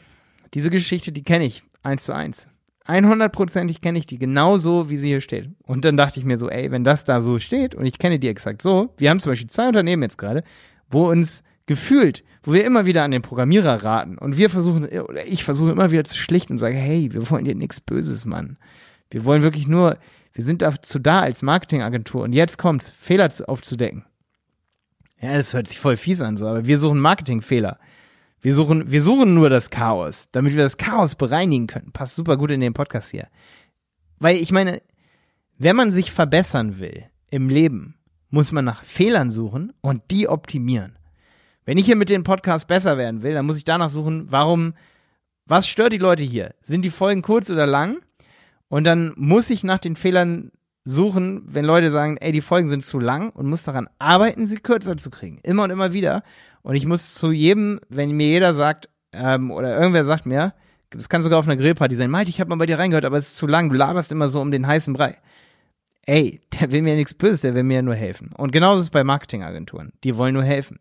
diese 0.54 0.70
Geschichte, 0.70 1.12
die 1.12 1.24
kenne 1.24 1.46
ich 1.46 1.64
eins 1.84 2.06
zu 2.06 2.14
eins. 2.14 2.48
100%ig 2.90 3.82
kenne 3.82 4.00
ich 4.00 4.08
die 4.08 4.18
genauso, 4.18 4.90
wie 4.90 4.98
sie 4.98 5.10
hier 5.10 5.22
steht. 5.22 5.50
Und 5.64 5.86
dann 5.86 5.96
dachte 5.96 6.20
ich 6.20 6.26
mir 6.26 6.40
so, 6.40 6.50
ey, 6.50 6.72
wenn 6.72 6.84
das 6.84 7.06
da 7.06 7.22
so 7.22 7.40
steht 7.40 7.76
und 7.76 7.86
ich 7.86 8.00
kenne 8.00 8.20
die 8.20 8.28
exakt 8.28 8.62
so, 8.62 8.94
wir 8.98 9.10
haben 9.10 9.20
zum 9.20 9.32
Beispiel 9.32 9.50
zwei 9.50 9.68
Unternehmen 9.68 10.04
jetzt 10.04 10.18
gerade, 10.18 10.44
wo 10.90 11.08
uns 11.10 11.44
gefühlt, 11.68 12.24
wo 12.42 12.54
wir 12.54 12.66
immer 12.66 12.88
wieder 12.88 13.04
an 13.04 13.12
den 13.12 13.22
Programmierer 13.22 13.84
raten 13.84 14.18
und 14.18 14.38
wir 14.38 14.50
versuchen, 14.50 14.86
oder 14.86 15.28
ich 15.28 15.44
versuche 15.44 15.72
immer 15.72 15.92
wieder 15.92 16.04
zu 16.04 16.18
schlichten 16.18 16.54
und 16.54 16.60
sage, 16.60 16.76
hey, 16.76 17.14
wir 17.14 17.30
wollen 17.30 17.46
dir 17.46 17.56
nichts 17.56 17.80
Böses, 17.80 18.26
Mann. 18.26 18.58
Wir 19.12 19.24
wollen 19.24 19.44
wirklich 19.44 19.68
nur, 19.68 19.98
wir 20.34 20.44
sind 20.44 20.64
dazu 20.64 20.98
da 20.98 21.22
als 21.22 21.44
Marketingagentur 21.44 22.24
und 22.24 22.34
jetzt 22.34 22.58
kommt's, 22.58 22.92
Fehler 22.98 23.30
aufzudecken. 23.46 24.06
Ja, 25.22 25.36
das 25.36 25.54
hört 25.54 25.68
sich 25.68 25.80
voll 25.80 25.98
fies 25.98 26.22
an, 26.22 26.38
so, 26.38 26.48
aber 26.48 26.66
wir 26.66 26.80
suchen 26.80 27.00
Marketingfehler. 27.00 27.78
Wir 28.42 28.54
suchen, 28.54 28.90
wir 28.92 29.02
suchen 29.02 29.34
nur 29.34 29.50
das 29.50 29.70
Chaos, 29.70 30.30
damit 30.32 30.56
wir 30.56 30.64
das 30.64 30.78
Chaos 30.78 31.16
bereinigen 31.16 31.68
können. 31.68 31.92
Passt 31.92 32.16
super 32.16 32.38
gut 32.38 32.52
in 32.52 32.62
den 32.62 32.74
Podcast 32.74 33.12
hier. 33.12 33.28
Weil 34.18 34.38
ich 34.38 34.52
meine, 34.52 34.82
wenn 35.58 35.76
man 35.76 35.92
sich 35.92 36.12
verbessern 36.12 36.80
will 36.80 37.04
im 37.30 37.50
Leben, 37.50 37.96
muss 38.30 38.52
man 38.52 38.64
nach 38.64 38.84
Fehlern 38.84 39.32
suchen 39.32 39.74
und 39.82 40.04
die 40.12 40.30
optimieren. 40.30 40.98
Wenn 41.66 41.78
ich 41.78 41.86
hier 41.86 41.98
mit 41.98 42.10
dem 42.10 42.24
Podcast 42.24 42.68
besser 42.68 42.98
werden 42.98 43.24
will, 43.24 43.34
dann 43.34 43.46
muss 43.46 43.58
ich 43.58 43.66
danach 43.66 43.90
suchen, 43.90 44.28
warum, 44.30 44.74
was 45.46 45.68
stört 45.68 45.94
die 45.94 45.98
Leute 45.98 46.24
hier? 46.24 46.56
Sind 46.64 46.84
die 46.84 46.90
Folgen 46.90 47.22
kurz 47.22 47.50
oder 47.50 47.66
lang? 47.66 47.98
Und 48.70 48.86
dann 48.86 49.14
muss 49.18 49.50
ich 49.50 49.64
nach 49.64 49.80
den 49.80 49.96
Fehlern 49.96 50.52
suchen, 50.84 51.44
wenn 51.46 51.66
Leute 51.66 51.92
sagen, 51.92 52.18
ey, 52.18 52.32
die 52.32 52.42
Folgen 52.42 52.68
sind 52.68 52.86
zu 52.86 53.00
lang 53.00 53.30
und 53.32 53.48
muss 53.48 53.64
daran 53.64 53.90
arbeiten, 54.00 54.48
sie 54.48 54.58
kürzer 54.58 54.98
zu 54.98 55.10
kriegen. 55.10 55.40
Immer 55.44 55.64
und 55.64 55.70
immer 55.72 55.94
wieder. 55.94 56.24
Und 56.62 56.76
ich 56.76 56.86
muss 56.86 57.16
zu 57.16 57.32
jedem, 57.32 57.80
wenn 57.90 58.12
mir 58.12 58.28
jeder 58.28 58.54
sagt, 58.54 58.90
ähm, 59.14 59.52
oder 59.52 59.78
irgendwer 59.78 60.06
sagt 60.06 60.26
mir, 60.26 60.54
das 60.92 61.10
kann 61.10 61.22
sogar 61.22 61.40
auf 61.40 61.46
einer 61.46 61.56
Grillparty 61.56 61.96
sein, 61.96 62.10
Malte, 62.10 62.30
ich 62.30 62.40
habe 62.40 62.50
mal 62.50 62.56
bei 62.56 62.66
dir 62.66 62.80
reingehört, 62.80 63.06
aber 63.06 63.18
es 63.18 63.30
ist 63.30 63.38
zu 63.38 63.48
lang, 63.48 63.70
du 63.70 63.76
laberst 63.76 64.12
immer 64.12 64.28
so 64.28 64.42
um 64.42 64.52
den 64.52 64.68
heißen 64.68 64.94
Brei. 64.94 65.18
Ey, 66.06 66.42
der 66.60 66.72
will 66.72 66.82
mir 66.82 66.96
nichts 66.96 67.14
Böses, 67.14 67.42
der 67.42 67.54
will 67.54 67.64
mir 67.64 67.82
nur 67.82 67.96
helfen. 67.96 68.32
Und 68.36 68.52
genauso 68.52 68.80
ist 68.80 68.86
es 68.86 68.90
bei 68.90 69.04
Marketingagenturen. 69.04 69.94
Die 70.04 70.18
wollen 70.18 70.34
nur 70.34 70.44
helfen. 70.44 70.80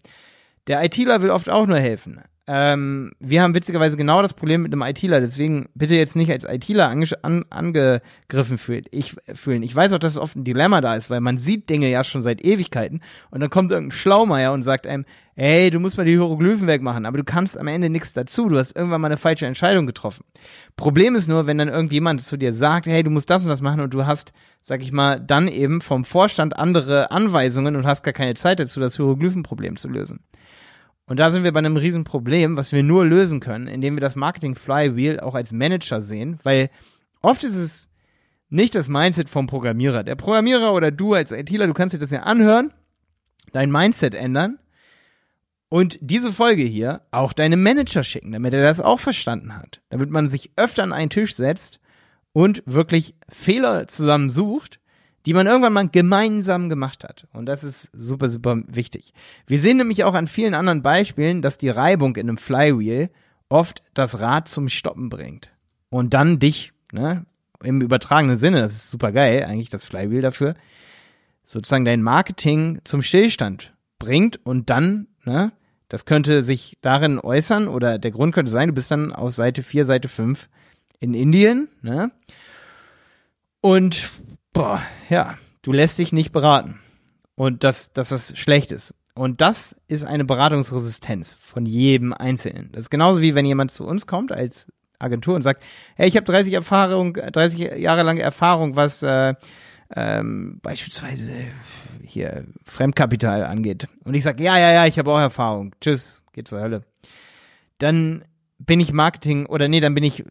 Der 0.66 0.82
ITler 0.82 1.22
will 1.22 1.30
oft 1.30 1.50
auch 1.50 1.66
nur 1.66 1.78
helfen. 1.78 2.22
Ähm, 2.50 3.10
wir 3.20 3.42
haben 3.42 3.54
witzigerweise 3.54 3.98
genau 3.98 4.22
das 4.22 4.32
Problem 4.32 4.62
mit 4.62 4.72
einem 4.72 4.80
ITler, 4.80 5.20
deswegen 5.20 5.68
bitte 5.74 5.94
jetzt 5.96 6.16
nicht 6.16 6.30
als 6.30 6.44
ITler 6.44 6.88
an, 6.88 7.44
angegriffen 7.50 8.56
fühlen. 8.56 8.86
Ich, 8.90 9.16
fühlen. 9.34 9.62
ich 9.62 9.76
weiß 9.76 9.92
auch, 9.92 9.98
dass 9.98 10.14
es 10.14 10.18
oft 10.18 10.34
ein 10.34 10.44
Dilemma 10.44 10.80
da 10.80 10.96
ist, 10.96 11.10
weil 11.10 11.20
man 11.20 11.36
sieht 11.36 11.68
Dinge 11.68 11.90
ja 11.90 12.02
schon 12.04 12.22
seit 12.22 12.42
Ewigkeiten 12.42 13.02
und 13.30 13.40
dann 13.40 13.50
kommt 13.50 13.70
irgendein 13.70 13.90
Schlaumeier 13.90 14.54
und 14.54 14.62
sagt 14.62 14.86
einem, 14.86 15.04
ey, 15.36 15.68
du 15.68 15.78
musst 15.78 15.98
mal 15.98 16.04
die 16.04 16.12
Hieroglyphen 16.12 16.66
wegmachen, 16.66 17.04
aber 17.04 17.18
du 17.18 17.24
kannst 17.24 17.58
am 17.60 17.66
Ende 17.66 17.90
nichts 17.90 18.14
dazu, 18.14 18.48
du 18.48 18.56
hast 18.56 18.74
irgendwann 18.74 19.02
mal 19.02 19.08
eine 19.08 19.18
falsche 19.18 19.44
Entscheidung 19.44 19.86
getroffen. 19.86 20.24
Problem 20.74 21.16
ist 21.16 21.28
nur, 21.28 21.46
wenn 21.46 21.58
dann 21.58 21.68
irgendjemand 21.68 22.22
zu 22.22 22.38
dir 22.38 22.54
sagt, 22.54 22.86
hey, 22.86 23.02
du 23.02 23.10
musst 23.10 23.28
das 23.28 23.42
und 23.44 23.50
das 23.50 23.60
machen 23.60 23.82
und 23.82 23.92
du 23.92 24.06
hast, 24.06 24.32
sag 24.64 24.80
ich 24.80 24.90
mal, 24.90 25.20
dann 25.20 25.48
eben 25.48 25.82
vom 25.82 26.02
Vorstand 26.02 26.56
andere 26.56 27.10
Anweisungen 27.10 27.76
und 27.76 27.86
hast 27.86 28.04
gar 28.04 28.14
keine 28.14 28.36
Zeit 28.36 28.58
dazu, 28.58 28.80
das 28.80 28.96
Hieroglyphenproblem 28.96 29.76
zu 29.76 29.90
lösen. 29.90 30.20
Und 31.08 31.18
da 31.18 31.30
sind 31.30 31.42
wir 31.42 31.52
bei 31.52 31.58
einem 31.58 31.78
riesen 31.78 32.04
Problem, 32.04 32.58
was 32.58 32.72
wir 32.72 32.82
nur 32.82 33.04
lösen 33.04 33.40
können, 33.40 33.66
indem 33.66 33.96
wir 33.96 34.02
das 34.02 34.14
Marketing 34.14 34.54
Flywheel 34.54 35.20
auch 35.20 35.34
als 35.34 35.52
Manager 35.52 36.02
sehen, 36.02 36.38
weil 36.42 36.68
oft 37.22 37.44
ist 37.44 37.56
es 37.56 37.88
nicht 38.50 38.74
das 38.74 38.88
Mindset 38.88 39.30
vom 39.30 39.46
Programmierer. 39.46 40.04
Der 40.04 40.16
Programmierer 40.16 40.74
oder 40.74 40.90
du 40.90 41.14
als 41.14 41.32
ITler, 41.32 41.66
du 41.66 41.72
kannst 41.72 41.94
dir 41.94 41.98
das 41.98 42.10
ja 42.10 42.24
anhören, 42.24 42.72
dein 43.52 43.72
Mindset 43.72 44.14
ändern 44.14 44.58
und 45.70 45.98
diese 46.02 46.30
Folge 46.30 46.62
hier 46.62 47.00
auch 47.10 47.32
deinem 47.32 47.62
Manager 47.62 48.04
schicken, 48.04 48.32
damit 48.32 48.52
er 48.52 48.62
das 48.62 48.80
auch 48.80 49.00
verstanden 49.00 49.56
hat. 49.56 49.80
Damit 49.88 50.10
man 50.10 50.28
sich 50.28 50.52
öfter 50.56 50.82
an 50.82 50.92
einen 50.92 51.10
Tisch 51.10 51.34
setzt 51.34 51.80
und 52.32 52.62
wirklich 52.66 53.14
Fehler 53.30 53.88
zusammen 53.88 54.28
sucht, 54.28 54.78
die 55.28 55.34
man 55.34 55.46
irgendwann 55.46 55.74
mal 55.74 55.86
gemeinsam 55.86 56.70
gemacht 56.70 57.04
hat. 57.04 57.26
Und 57.34 57.44
das 57.44 57.62
ist 57.62 57.90
super, 57.92 58.30
super 58.30 58.62
wichtig. 58.66 59.12
Wir 59.46 59.58
sehen 59.58 59.76
nämlich 59.76 60.04
auch 60.04 60.14
an 60.14 60.26
vielen 60.26 60.54
anderen 60.54 60.80
Beispielen, 60.80 61.42
dass 61.42 61.58
die 61.58 61.68
Reibung 61.68 62.16
in 62.16 62.30
einem 62.30 62.38
Flywheel 62.38 63.10
oft 63.50 63.82
das 63.92 64.20
Rad 64.20 64.48
zum 64.48 64.70
Stoppen 64.70 65.10
bringt. 65.10 65.50
Und 65.90 66.14
dann 66.14 66.38
dich, 66.38 66.72
ne, 66.92 67.26
im 67.62 67.82
übertragenen 67.82 68.38
Sinne, 68.38 68.62
das 68.62 68.74
ist 68.74 68.90
super 68.90 69.12
geil, 69.12 69.44
eigentlich 69.44 69.68
das 69.68 69.84
Flywheel 69.84 70.22
dafür, 70.22 70.54
sozusagen 71.44 71.84
dein 71.84 72.00
Marketing 72.00 72.80
zum 72.84 73.02
Stillstand 73.02 73.74
bringt 73.98 74.40
und 74.46 74.70
dann, 74.70 75.08
ne, 75.26 75.52
das 75.90 76.06
könnte 76.06 76.42
sich 76.42 76.78
darin 76.80 77.18
äußern 77.18 77.68
oder 77.68 77.98
der 77.98 78.12
Grund 78.12 78.34
könnte 78.34 78.50
sein, 78.50 78.68
du 78.68 78.74
bist 78.74 78.90
dann 78.90 79.12
auf 79.12 79.34
Seite 79.34 79.62
4, 79.62 79.84
Seite 79.84 80.08
5 80.08 80.48
in 81.00 81.12
Indien, 81.12 81.68
ne? 81.82 82.12
Und 83.60 84.08
boah, 84.52 84.82
ja, 85.08 85.36
du 85.62 85.72
lässt 85.72 85.98
dich 85.98 86.12
nicht 86.12 86.32
beraten. 86.32 86.80
Und 87.34 87.62
dass, 87.62 87.92
dass 87.92 88.08
das 88.08 88.36
schlecht 88.36 88.72
ist. 88.72 88.94
Und 89.14 89.40
das 89.40 89.76
ist 89.88 90.04
eine 90.04 90.24
Beratungsresistenz 90.24 91.34
von 91.34 91.66
jedem 91.66 92.12
Einzelnen. 92.12 92.70
Das 92.72 92.82
ist 92.82 92.90
genauso 92.90 93.20
wie 93.20 93.34
wenn 93.34 93.44
jemand 93.44 93.72
zu 93.72 93.84
uns 93.86 94.06
kommt 94.06 94.32
als 94.32 94.66
Agentur 94.98 95.34
und 95.34 95.42
sagt, 95.42 95.62
hey, 95.96 96.08
ich 96.08 96.16
habe 96.16 96.24
30 96.24 96.52
Erfahrung, 96.52 97.14
30 97.14 97.78
Jahre 97.78 98.02
lange 98.02 98.22
Erfahrung, 98.22 98.76
was 98.76 99.02
äh, 99.02 99.34
ähm, 99.94 100.58
beispielsweise 100.62 101.32
hier 102.04 102.46
Fremdkapital 102.64 103.44
angeht. 103.44 103.88
Und 104.04 104.14
ich 104.14 104.22
sage, 104.22 104.42
ja, 104.42 104.58
ja, 104.58 104.72
ja, 104.72 104.86
ich 104.86 104.98
habe 104.98 105.12
auch 105.12 105.18
Erfahrung. 105.18 105.74
Tschüss, 105.80 106.22
geht 106.32 106.48
zur 106.48 106.60
Hölle. 106.60 106.84
Dann 107.78 108.24
bin 108.58 108.80
ich 108.80 108.92
Marketing 108.92 109.46
oder 109.46 109.68
nee, 109.68 109.80
dann 109.80 109.94
bin 109.94 110.04
ich 110.04 110.24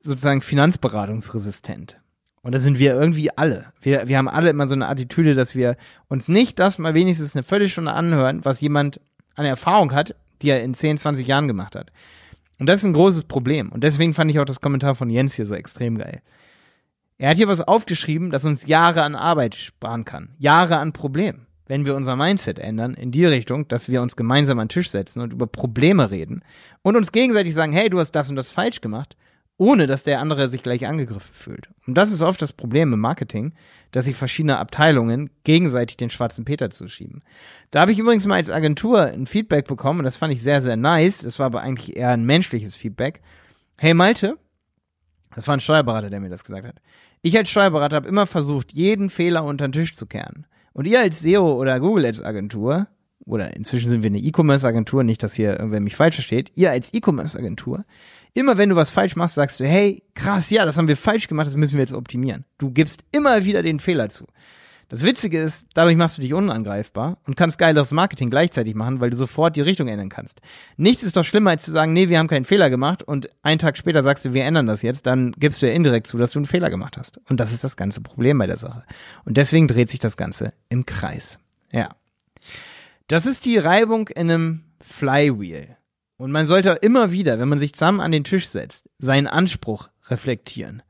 sozusagen 0.00 0.42
finanzberatungsresistent. 0.42 1.96
Und 2.42 2.52
da 2.52 2.58
sind 2.60 2.78
wir 2.78 2.94
irgendwie 2.94 3.36
alle. 3.36 3.66
Wir, 3.80 4.08
wir 4.08 4.18
haben 4.18 4.28
alle 4.28 4.50
immer 4.50 4.68
so 4.68 4.74
eine 4.74 4.88
Attitüde, 4.88 5.34
dass 5.34 5.54
wir 5.54 5.76
uns 6.08 6.28
nicht 6.28 6.58
das 6.58 6.78
mal 6.78 6.94
wenigstens 6.94 7.34
eine 7.34 7.42
Viertelstunde 7.42 7.92
anhören, 7.92 8.44
was 8.44 8.60
jemand 8.60 9.00
an 9.34 9.44
Erfahrung 9.44 9.92
hat, 9.92 10.14
die 10.42 10.50
er 10.50 10.62
in 10.62 10.74
10, 10.74 10.98
20 10.98 11.26
Jahren 11.26 11.48
gemacht 11.48 11.74
hat. 11.74 11.90
Und 12.58 12.66
das 12.66 12.80
ist 12.80 12.84
ein 12.84 12.92
großes 12.92 13.24
Problem. 13.24 13.70
Und 13.70 13.84
deswegen 13.84 14.14
fand 14.14 14.30
ich 14.30 14.38
auch 14.40 14.44
das 14.44 14.60
Kommentar 14.60 14.94
von 14.94 15.10
Jens 15.10 15.34
hier 15.34 15.46
so 15.46 15.54
extrem 15.54 15.98
geil. 15.98 16.22
Er 17.18 17.30
hat 17.30 17.36
hier 17.36 17.48
was 17.48 17.60
aufgeschrieben, 17.60 18.30
das 18.30 18.44
uns 18.44 18.66
Jahre 18.66 19.02
an 19.02 19.14
Arbeit 19.14 19.54
sparen 19.56 20.04
kann. 20.04 20.30
Jahre 20.38 20.78
an 20.78 20.92
Problemen. 20.92 21.46
Wenn 21.66 21.84
wir 21.84 21.96
unser 21.96 22.16
Mindset 22.16 22.58
ändern 22.58 22.94
in 22.94 23.10
die 23.10 23.26
Richtung, 23.26 23.68
dass 23.68 23.90
wir 23.90 24.00
uns 24.00 24.16
gemeinsam 24.16 24.58
an 24.58 24.66
den 24.66 24.70
Tisch 24.70 24.90
setzen 24.90 25.20
und 25.20 25.32
über 25.32 25.46
Probleme 25.46 26.10
reden 26.10 26.42
und 26.82 26.96
uns 26.96 27.12
gegenseitig 27.12 27.52
sagen, 27.52 27.72
hey, 27.72 27.90
du 27.90 27.98
hast 27.98 28.12
das 28.12 28.30
und 28.30 28.36
das 28.36 28.50
falsch 28.50 28.80
gemacht, 28.80 29.16
ohne 29.58 29.88
dass 29.88 30.04
der 30.04 30.20
andere 30.20 30.48
sich 30.48 30.62
gleich 30.62 30.86
angegriffen 30.86 31.34
fühlt. 31.34 31.68
Und 31.86 31.94
das 31.94 32.12
ist 32.12 32.22
oft 32.22 32.40
das 32.40 32.52
Problem 32.52 32.92
im 32.92 33.00
Marketing, 33.00 33.52
dass 33.90 34.04
sich 34.04 34.16
verschiedene 34.16 34.58
Abteilungen 34.58 35.30
gegenseitig 35.42 35.96
den 35.96 36.10
schwarzen 36.10 36.44
Peter 36.44 36.70
zuschieben. 36.70 37.20
Da 37.72 37.80
habe 37.80 37.92
ich 37.92 37.98
übrigens 37.98 38.26
mal 38.26 38.36
als 38.36 38.50
Agentur 38.50 39.02
ein 39.02 39.26
Feedback 39.26 39.66
bekommen 39.66 39.98
und 39.98 40.04
das 40.04 40.16
fand 40.16 40.32
ich 40.32 40.42
sehr, 40.42 40.62
sehr 40.62 40.76
nice. 40.76 41.18
Das 41.18 41.40
war 41.40 41.46
aber 41.46 41.60
eigentlich 41.60 41.96
eher 41.96 42.10
ein 42.10 42.24
menschliches 42.24 42.76
Feedback. 42.76 43.20
Hey 43.76 43.94
Malte, 43.94 44.38
das 45.34 45.48
war 45.48 45.56
ein 45.56 45.60
Steuerberater, 45.60 46.08
der 46.08 46.20
mir 46.20 46.30
das 46.30 46.44
gesagt 46.44 46.66
hat. 46.66 46.76
Ich 47.20 47.36
als 47.36 47.50
Steuerberater 47.50 47.96
habe 47.96 48.08
immer 48.08 48.26
versucht, 48.26 48.72
jeden 48.72 49.10
Fehler 49.10 49.42
unter 49.44 49.66
den 49.66 49.72
Tisch 49.72 49.92
zu 49.92 50.06
kehren. 50.06 50.46
Und 50.72 50.86
ihr 50.86 51.00
als 51.00 51.20
SEO 51.20 51.54
oder 51.54 51.80
Google 51.80 52.06
Ads 52.06 52.22
Agentur, 52.22 52.86
oder 53.28 53.54
inzwischen 53.54 53.88
sind 53.88 54.02
wir 54.02 54.08
eine 54.08 54.18
E-Commerce 54.18 54.66
Agentur, 54.66 55.04
nicht, 55.04 55.22
dass 55.22 55.34
hier 55.34 55.52
irgendwer 55.58 55.80
mich 55.80 55.96
falsch 55.96 56.16
versteht, 56.16 56.52
ihr 56.54 56.70
als 56.70 56.92
E-Commerce 56.92 57.38
Agentur, 57.38 57.84
immer 58.34 58.58
wenn 58.58 58.70
du 58.70 58.76
was 58.76 58.90
falsch 58.90 59.16
machst, 59.16 59.34
sagst 59.34 59.60
du, 59.60 59.64
hey, 59.64 60.02
krass, 60.14 60.50
ja, 60.50 60.64
das 60.64 60.78
haben 60.78 60.88
wir 60.88 60.96
falsch 60.96 61.28
gemacht, 61.28 61.46
das 61.46 61.56
müssen 61.56 61.74
wir 61.74 61.80
jetzt 61.80 61.92
optimieren. 61.92 62.44
Du 62.58 62.70
gibst 62.70 63.04
immer 63.12 63.44
wieder 63.44 63.62
den 63.62 63.80
Fehler 63.80 64.08
zu. 64.08 64.26
Das 64.90 65.04
Witzige 65.04 65.38
ist, 65.38 65.66
dadurch 65.74 65.96
machst 65.96 66.16
du 66.16 66.22
dich 66.22 66.32
unangreifbar 66.32 67.18
und 67.26 67.36
kannst 67.36 67.58
geileres 67.58 67.92
Marketing 67.92 68.30
gleichzeitig 68.30 68.74
machen, 68.74 69.00
weil 69.00 69.10
du 69.10 69.16
sofort 69.16 69.54
die 69.54 69.60
Richtung 69.60 69.86
ändern 69.86 70.08
kannst. 70.08 70.40
Nichts 70.78 71.02
ist 71.02 71.14
doch 71.14 71.24
schlimmer, 71.24 71.50
als 71.50 71.66
zu 71.66 71.72
sagen, 71.72 71.92
nee, 71.92 72.08
wir 72.08 72.18
haben 72.18 72.28
keinen 72.28 72.46
Fehler 72.46 72.70
gemacht 72.70 73.02
und 73.02 73.28
einen 73.42 73.58
Tag 73.58 73.76
später 73.76 74.02
sagst 74.02 74.24
du, 74.24 74.32
wir 74.32 74.44
ändern 74.44 74.66
das 74.66 74.80
jetzt, 74.80 75.04
dann 75.04 75.32
gibst 75.32 75.60
du 75.60 75.66
ja 75.66 75.74
indirekt 75.74 76.06
zu, 76.06 76.16
dass 76.16 76.32
du 76.32 76.38
einen 76.38 76.46
Fehler 76.46 76.70
gemacht 76.70 76.96
hast. 76.96 77.20
Und 77.28 77.38
das 77.38 77.52
ist 77.52 77.64
das 77.64 77.76
ganze 77.76 78.00
Problem 78.00 78.38
bei 78.38 78.46
der 78.46 78.56
Sache. 78.56 78.82
Und 79.26 79.36
deswegen 79.36 79.68
dreht 79.68 79.90
sich 79.90 80.00
das 80.00 80.16
Ganze 80.16 80.54
im 80.70 80.86
Kreis. 80.86 81.38
Ja. 81.70 81.90
Das 83.08 83.24
ist 83.24 83.46
die 83.46 83.56
Reibung 83.56 84.08
in 84.08 84.30
einem 84.30 84.64
Flywheel. 84.82 85.78
Und 86.18 86.30
man 86.30 86.44
sollte 86.44 86.72
immer 86.82 87.10
wieder, 87.10 87.38
wenn 87.38 87.48
man 87.48 87.58
sich 87.58 87.72
zusammen 87.72 88.00
an 88.00 88.12
den 88.12 88.22
Tisch 88.22 88.48
setzt, 88.48 88.90
seinen 88.98 89.26
Anspruch 89.26 89.88
reflektieren. 90.10 90.82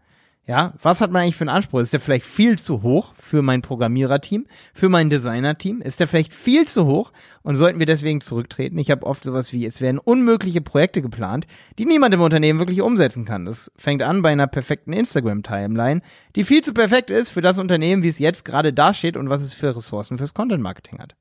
Ja, 0.45 0.75
was 0.83 1.01
hat 1.01 1.13
man 1.13 1.23
eigentlich 1.23 1.37
für 1.37 1.43
einen 1.43 1.57
Anspruch? 1.57 1.79
Ist 1.79 1.93
der 1.93 2.01
vielleicht 2.01 2.27
viel 2.27 2.59
zu 2.59 2.83
hoch 2.83 3.15
für 3.21 3.43
mein 3.43 3.63
Programmiererteam, 3.63 4.47
für 4.75 4.89
mein 4.89 5.11
Designerteam? 5.11 5.81
Ist 5.81 6.01
der 6.01 6.09
vielleicht 6.09 6.35
viel 6.35 6.67
zu 6.67 6.87
hoch 6.87 7.13
und 7.43 7.55
sollten 7.55 7.79
wir 7.79 7.87
deswegen 7.87 8.21
zurücktreten? 8.21 8.79
Ich 8.79 8.91
habe 8.91 9.07
oft 9.07 9.23
sowas 9.23 9.53
wie, 9.53 9.65
es 9.65 9.81
werden 9.81 9.99
unmögliche 9.99 10.61
Projekte 10.61 11.03
geplant, 11.03 11.47
die 11.79 11.87
niemand 11.87 12.15
im 12.15 12.21
Unternehmen 12.21 12.59
wirklich 12.59 12.81
umsetzen 12.81 13.27
kann. 13.27 13.45
Das 13.45 13.71
fängt 13.77 14.03
an 14.03 14.23
bei 14.23 14.31
einer 14.31 14.49
perfekten 14.49 14.93
Instagram-Timeline, 14.93 16.01
die 16.35 16.43
viel 16.43 16.63
zu 16.65 16.75
perfekt 16.75 17.11
ist 17.11 17.29
für 17.29 17.43
das 17.43 17.61
Unternehmen, 17.61 18.03
wie 18.03 18.09
es 18.09 18.19
jetzt 18.19 18.45
gerade 18.45 18.73
dasteht 18.73 19.17
und 19.17 19.31
was 19.31 19.43
es 19.43 19.53
für 19.53 19.77
Ressourcen 19.77 20.19
fürs 20.19 20.35
Content-Marketing 20.35 20.99
hat. 20.99 21.15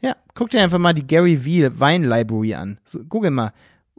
Ja, 0.00 0.16
guck 0.34 0.50
dir 0.50 0.62
einfach 0.62 0.78
mal 0.78 0.92
die 0.92 1.06
Gary 1.06 1.36
V 1.38 1.80
Wine 1.80 2.06
Library 2.06 2.54
an. 2.54 2.78
So, 2.84 3.04
google 3.04 3.30
mal 3.30 3.52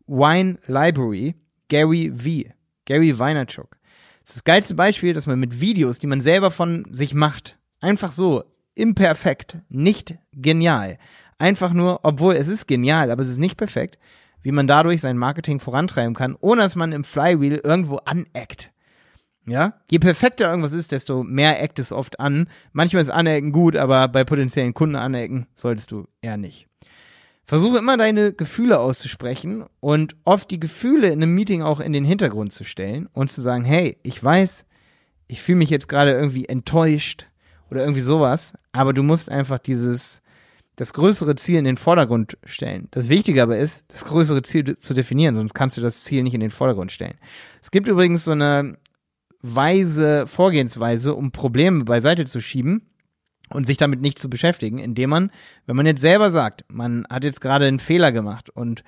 Wine 0.07 0.59
Library 0.67 1.35
Gary 1.67 2.11
V. 2.15 2.51
Gary 2.85 3.17
Vaynerchuk. 3.17 3.77
Das 4.21 4.31
ist 4.31 4.35
das 4.37 4.43
geilste 4.43 4.75
Beispiel, 4.75 5.13
dass 5.13 5.27
man 5.27 5.39
mit 5.39 5.59
Videos, 5.59 5.99
die 5.99 6.07
man 6.07 6.21
selber 6.21 6.51
von 6.51 6.85
sich 6.91 7.13
macht, 7.13 7.57
einfach 7.79 8.11
so, 8.11 8.43
imperfekt, 8.75 9.57
nicht 9.69 10.17
genial, 10.33 10.97
einfach 11.37 11.73
nur, 11.73 12.01
obwohl 12.03 12.35
es 12.35 12.47
ist 12.47 12.67
genial, 12.67 13.11
aber 13.11 13.21
es 13.21 13.29
ist 13.29 13.37
nicht 13.39 13.57
perfekt, 13.57 13.97
wie 14.41 14.51
man 14.51 14.67
dadurch 14.67 15.01
sein 15.01 15.17
Marketing 15.17 15.59
vorantreiben 15.59 16.13
kann, 16.13 16.35
ohne 16.39 16.61
dass 16.61 16.75
man 16.75 16.91
im 16.91 17.03
Flywheel 17.03 17.61
irgendwo 17.63 17.97
aneckt. 17.97 18.71
Ja, 19.47 19.75
je 19.91 19.99
perfekter 19.99 20.49
irgendwas 20.49 20.73
ist, 20.73 20.91
desto 20.91 21.23
mehr 21.23 21.61
eckt 21.61 21.77
es 21.77 21.91
oft 21.91 22.19
an. 22.19 22.49
Manchmal 22.73 23.03
ist 23.03 23.09
Anecken 23.09 23.51
gut, 23.51 23.75
aber 23.75 24.07
bei 24.07 24.23
potenziellen 24.23 24.73
Kunden 24.73 24.95
anecken 24.95 25.45
solltest 25.53 25.91
du 25.91 26.07
eher 26.21 26.37
nicht. 26.37 26.67
Versuche 27.45 27.77
immer 27.77 27.95
deine 27.95 28.33
Gefühle 28.33 28.79
auszusprechen 28.79 29.65
und 29.79 30.15
oft 30.23 30.49
die 30.49 30.59
Gefühle 30.59 31.07
in 31.07 31.21
einem 31.21 31.35
Meeting 31.35 31.61
auch 31.61 31.79
in 31.79 31.93
den 31.93 32.03
Hintergrund 32.03 32.53
zu 32.53 32.63
stellen 32.63 33.07
und 33.13 33.29
zu 33.29 33.39
sagen, 33.39 33.65
hey, 33.65 33.97
ich 34.01 34.23
weiß, 34.23 34.65
ich 35.27 35.43
fühle 35.43 35.59
mich 35.59 35.69
jetzt 35.69 35.87
gerade 35.87 36.11
irgendwie 36.11 36.45
enttäuscht 36.45 37.27
oder 37.69 37.81
irgendwie 37.81 38.01
sowas, 38.01 38.55
aber 38.71 38.93
du 38.93 39.03
musst 39.03 39.29
einfach 39.29 39.59
dieses, 39.59 40.23
das 40.75 40.93
größere 40.93 41.35
Ziel 41.35 41.59
in 41.59 41.65
den 41.65 41.77
Vordergrund 41.77 42.35
stellen. 42.45 42.87
Das 42.89 43.09
Wichtige 43.09 43.43
aber 43.43 43.59
ist, 43.59 43.85
das 43.89 44.05
größere 44.05 44.41
Ziel 44.41 44.79
zu 44.79 44.95
definieren, 44.95 45.35
sonst 45.35 45.53
kannst 45.53 45.77
du 45.77 45.81
das 45.81 46.03
Ziel 46.03 46.23
nicht 46.23 46.33
in 46.33 46.41
den 46.41 46.49
Vordergrund 46.49 46.91
stellen. 46.91 47.19
Es 47.61 47.69
gibt 47.69 47.87
übrigens 47.87 48.25
so 48.25 48.31
eine 48.31 48.75
weise 49.53 50.27
Vorgehensweise, 50.27 51.13
um 51.13 51.31
Probleme 51.31 51.83
beiseite 51.83 52.25
zu 52.25 52.41
schieben 52.41 52.89
und 53.49 53.67
sich 53.67 53.77
damit 53.77 54.01
nicht 54.01 54.19
zu 54.19 54.29
beschäftigen, 54.29 54.79
indem 54.79 55.09
man, 55.11 55.31
wenn 55.65 55.75
man 55.75 55.85
jetzt 55.85 56.01
selber 56.01 56.31
sagt, 56.31 56.65
man 56.67 57.05
hat 57.09 57.23
jetzt 57.23 57.41
gerade 57.41 57.65
einen 57.65 57.79
Fehler 57.79 58.11
gemacht 58.11 58.49
und 58.49 58.83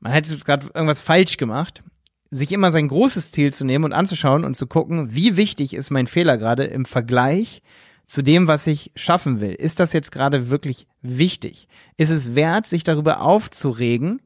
man 0.00 0.12
hat 0.12 0.26
jetzt 0.26 0.44
gerade 0.44 0.66
irgendwas 0.74 1.00
falsch 1.00 1.38
gemacht, 1.38 1.82
sich 2.30 2.52
immer 2.52 2.72
sein 2.72 2.88
großes 2.88 3.32
Ziel 3.32 3.52
zu 3.52 3.64
nehmen 3.64 3.84
und 3.84 3.92
anzuschauen 3.92 4.44
und 4.44 4.56
zu 4.56 4.66
gucken, 4.66 5.14
wie 5.14 5.36
wichtig 5.36 5.72
ist 5.72 5.90
mein 5.90 6.06
Fehler 6.06 6.36
gerade 6.36 6.64
im 6.64 6.84
Vergleich 6.84 7.62
zu 8.06 8.22
dem, 8.22 8.48
was 8.48 8.66
ich 8.66 8.92
schaffen 8.96 9.40
will. 9.40 9.52
Ist 9.52 9.80
das 9.80 9.92
jetzt 9.92 10.12
gerade 10.12 10.50
wirklich 10.50 10.86
wichtig? 11.00 11.68
Ist 11.96 12.10
es 12.10 12.34
wert, 12.34 12.66
sich 12.66 12.84
darüber 12.84 13.22
aufzuregen? 13.22 14.20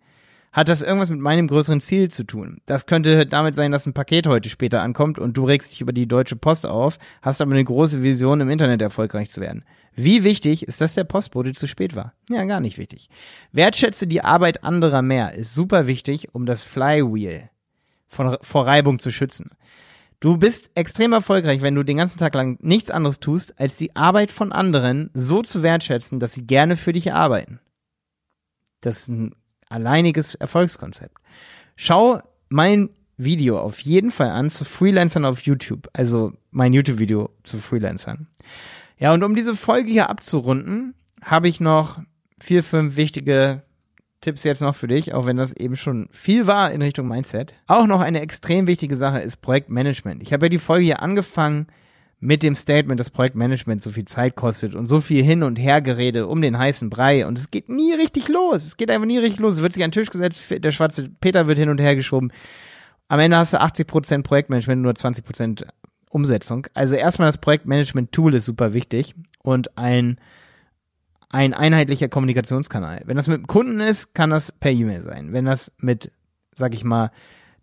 Hat 0.58 0.68
das 0.68 0.82
irgendwas 0.82 1.08
mit 1.08 1.20
meinem 1.20 1.46
größeren 1.46 1.80
Ziel 1.80 2.08
zu 2.08 2.24
tun? 2.24 2.60
Das 2.66 2.86
könnte 2.86 3.26
damit 3.26 3.54
sein, 3.54 3.70
dass 3.70 3.86
ein 3.86 3.92
Paket 3.92 4.26
heute 4.26 4.48
später 4.48 4.82
ankommt 4.82 5.16
und 5.16 5.36
du 5.36 5.44
regst 5.44 5.70
dich 5.70 5.80
über 5.80 5.92
die 5.92 6.08
Deutsche 6.08 6.34
Post 6.34 6.66
auf, 6.66 6.98
hast 7.22 7.40
aber 7.40 7.52
eine 7.52 7.62
große 7.62 8.02
Vision, 8.02 8.40
im 8.40 8.50
Internet 8.50 8.82
erfolgreich 8.82 9.30
zu 9.30 9.40
werden. 9.40 9.62
Wie 9.94 10.24
wichtig 10.24 10.66
ist, 10.66 10.80
dass 10.80 10.94
der 10.94 11.04
Postbote 11.04 11.52
zu 11.52 11.68
spät 11.68 11.94
war? 11.94 12.12
Ja, 12.28 12.44
gar 12.44 12.58
nicht 12.58 12.76
wichtig. 12.76 13.08
Wertschätze 13.52 14.08
die 14.08 14.24
Arbeit 14.24 14.64
anderer 14.64 15.00
mehr 15.00 15.32
ist 15.34 15.54
super 15.54 15.86
wichtig, 15.86 16.34
um 16.34 16.44
das 16.44 16.64
Flywheel 16.64 17.50
von, 18.08 18.36
vor 18.40 18.66
Reibung 18.66 18.98
zu 18.98 19.12
schützen. 19.12 19.50
Du 20.18 20.38
bist 20.38 20.72
extrem 20.74 21.12
erfolgreich, 21.12 21.62
wenn 21.62 21.76
du 21.76 21.84
den 21.84 21.98
ganzen 21.98 22.18
Tag 22.18 22.34
lang 22.34 22.58
nichts 22.62 22.90
anderes 22.90 23.20
tust, 23.20 23.60
als 23.60 23.76
die 23.76 23.94
Arbeit 23.94 24.32
von 24.32 24.50
anderen 24.50 25.10
so 25.14 25.40
zu 25.40 25.62
wertschätzen, 25.62 26.18
dass 26.18 26.32
sie 26.32 26.48
gerne 26.48 26.74
für 26.74 26.92
dich 26.92 27.12
arbeiten. 27.12 27.60
Das 28.80 29.02
ist 29.02 29.08
ein 29.08 29.34
alleiniges 29.68 30.34
Erfolgskonzept. 30.34 31.16
Schau 31.76 32.20
mein 32.48 32.90
Video 33.16 33.60
auf 33.60 33.80
jeden 33.80 34.10
Fall 34.10 34.30
an 34.30 34.48
zu 34.48 34.64
Freelancern 34.64 35.24
auf 35.24 35.40
YouTube, 35.40 35.88
also 35.92 36.32
mein 36.50 36.72
YouTube-Video 36.72 37.30
zu 37.42 37.58
Freelancern. 37.58 38.28
Ja, 38.98 39.12
und 39.12 39.22
um 39.22 39.34
diese 39.34 39.54
Folge 39.54 39.90
hier 39.90 40.08
abzurunden, 40.08 40.94
habe 41.22 41.48
ich 41.48 41.60
noch 41.60 42.00
vier, 42.40 42.62
fünf 42.62 42.96
wichtige 42.96 43.62
Tipps 44.20 44.42
jetzt 44.44 44.62
noch 44.62 44.74
für 44.74 44.88
dich, 44.88 45.14
auch 45.14 45.26
wenn 45.26 45.36
das 45.36 45.52
eben 45.52 45.76
schon 45.76 46.08
viel 46.10 46.46
war 46.46 46.72
in 46.72 46.82
Richtung 46.82 47.06
Mindset. 47.06 47.54
Auch 47.66 47.86
noch 47.86 48.00
eine 48.00 48.20
extrem 48.20 48.66
wichtige 48.66 48.96
Sache 48.96 49.20
ist 49.20 49.38
Projektmanagement. 49.38 50.22
Ich 50.22 50.32
habe 50.32 50.46
ja 50.46 50.50
die 50.50 50.58
Folge 50.58 50.84
hier 50.84 51.02
angefangen 51.02 51.66
mit 52.20 52.42
dem 52.42 52.54
Statement, 52.56 52.98
dass 52.98 53.10
Projektmanagement 53.10 53.80
so 53.80 53.90
viel 53.90 54.04
Zeit 54.04 54.34
kostet 54.34 54.74
und 54.74 54.86
so 54.86 55.00
viel 55.00 55.22
hin 55.22 55.42
und 55.42 55.56
her 55.56 55.80
gerede 55.80 56.26
um 56.26 56.42
den 56.42 56.58
heißen 56.58 56.90
Brei 56.90 57.26
und 57.26 57.38
es 57.38 57.50
geht 57.50 57.68
nie 57.68 57.92
richtig 57.92 58.28
los. 58.28 58.64
Es 58.64 58.76
geht 58.76 58.90
einfach 58.90 59.06
nie 59.06 59.18
richtig 59.18 59.40
los. 59.40 59.54
Es 59.54 59.62
wird 59.62 59.72
sich 59.72 59.84
an 59.84 59.90
den 59.90 60.00
Tisch 60.00 60.10
gesetzt, 60.10 60.42
der 60.50 60.72
schwarze 60.72 61.08
Peter 61.20 61.46
wird 61.46 61.58
hin 61.58 61.68
und 61.68 61.80
her 61.80 61.94
geschoben. 61.94 62.32
Am 63.06 63.20
Ende 63.20 63.36
hast 63.36 63.52
du 63.52 63.60
80% 63.60 64.22
Projektmanagement, 64.22 64.82
nur 64.82 64.92
20% 64.92 65.64
Umsetzung. 66.10 66.66
Also 66.74 66.96
erstmal 66.96 67.28
das 67.28 67.38
Projektmanagement-Tool 67.38 68.34
ist 68.34 68.46
super 68.46 68.74
wichtig 68.74 69.14
und 69.42 69.78
ein 69.78 70.18
ein 71.30 71.52
einheitlicher 71.52 72.08
Kommunikationskanal. 72.08 73.02
Wenn 73.04 73.16
das 73.16 73.28
mit 73.28 73.36
dem 73.36 73.46
Kunden 73.46 73.80
ist, 73.80 74.14
kann 74.14 74.30
das 74.30 74.50
per 74.50 74.72
E-Mail 74.72 75.02
sein. 75.02 75.34
Wenn 75.34 75.44
das 75.44 75.72
mit, 75.78 76.10
sag 76.54 76.72
ich 76.72 76.84
mal, 76.84 77.10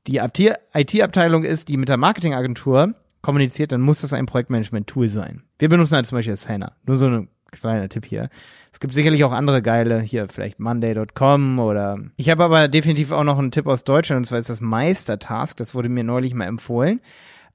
die 0.05 0.17
IT-Abteilung 0.17 1.43
ist, 1.43 1.67
die 1.67 1.77
mit 1.77 1.89
der 1.89 1.97
Marketingagentur 1.97 2.93
kommuniziert, 3.25 3.71
dann 3.71 3.81
muss 3.81 4.01
das 4.01 4.13
ein 4.13 4.27
Projektmanagement-Tool 4.27 5.07
sein. 5.09 5.41
Wir 5.57 5.67
benutzen 5.67 5.95
halt 5.95 6.05
zum 6.05 6.17
Beispiel 6.17 6.33
Asana. 6.33 6.73
Nur 6.85 6.95
so 6.95 7.07
ein 7.07 7.27
kleiner 7.51 7.89
Tipp 7.89 8.05
hier. 8.05 8.29
Es 8.71 8.79
gibt 8.79 8.93
sicherlich 8.93 9.23
auch 9.23 9.31
andere 9.31 9.61
geile, 9.61 9.99
hier 10.01 10.27
vielleicht 10.27 10.59
Monday.com 10.59 11.59
oder 11.59 11.97
ich 12.17 12.29
habe 12.29 12.43
aber 12.43 12.67
definitiv 12.67 13.11
auch 13.11 13.23
noch 13.23 13.39
einen 13.39 13.51
Tipp 13.51 13.67
aus 13.67 13.83
Deutschland 13.83 14.19
und 14.19 14.25
zwar 14.25 14.37
ist 14.37 14.49
das 14.49 14.61
Meistertask. 14.61 15.57
Das 15.57 15.73
wurde 15.73 15.89
mir 15.89 16.03
neulich 16.03 16.33
mal 16.33 16.45
empfohlen. 16.45 17.01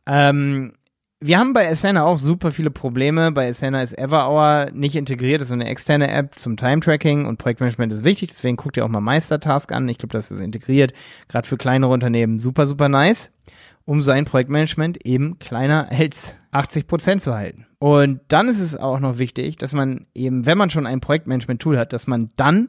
Ähm, 0.07 0.73
wir 1.21 1.39
haben 1.39 1.53
bei 1.53 1.69
Asana 1.69 2.05
auch 2.05 2.17
super 2.17 2.51
viele 2.51 2.71
Probleme. 2.71 3.31
Bei 3.31 3.51
Asana 3.51 3.83
ist 3.83 3.97
Everhour 3.97 4.71
nicht 4.73 4.97
integriert, 4.97 5.43
das 5.43 5.49
ist 5.49 5.53
eine 5.53 5.69
externe 5.69 6.11
App 6.11 6.39
zum 6.39 6.57
Time-Tracking 6.57 7.27
und 7.27 7.37
Projektmanagement 7.37 7.93
ist 7.93 8.05
wichtig, 8.05 8.31
deswegen 8.31 8.57
guckt 8.57 8.79
ihr 8.79 8.85
auch 8.85 8.89
mal 8.89 9.03
Meistertask 9.03 9.71
an. 9.73 9.89
Ich 9.89 9.99
glaube, 9.99 10.15
das 10.15 10.31
ist 10.31 10.41
integriert, 10.41 10.95
gerade 11.29 11.47
für 11.47 11.59
kleinere 11.59 11.93
Unternehmen 11.93 12.41
super, 12.41 12.67
super 12.67 12.89
nice, 12.89 13.31
um 13.91 14.03
sein 14.03 14.25
Projektmanagement 14.25 15.05
eben 15.05 15.41
kleiner 15.41 15.89
als 15.91 16.37
80 16.53 16.87
Prozent 16.87 17.23
zu 17.23 17.35
halten. 17.35 17.67
Und 17.81 18.21
dann 18.29 18.47
ist 18.47 18.61
es 18.61 18.77
auch 18.77 19.01
noch 19.01 19.19
wichtig, 19.19 19.57
dass 19.57 19.73
man 19.73 20.07
eben, 20.15 20.47
wenn 20.47 20.57
man 20.57 20.71
schon 20.71 20.87
ein 20.87 21.01
Projektmanagement-Tool 21.01 21.77
hat, 21.77 21.93
dass 21.93 22.07
man 22.07 22.31
dann 22.37 22.69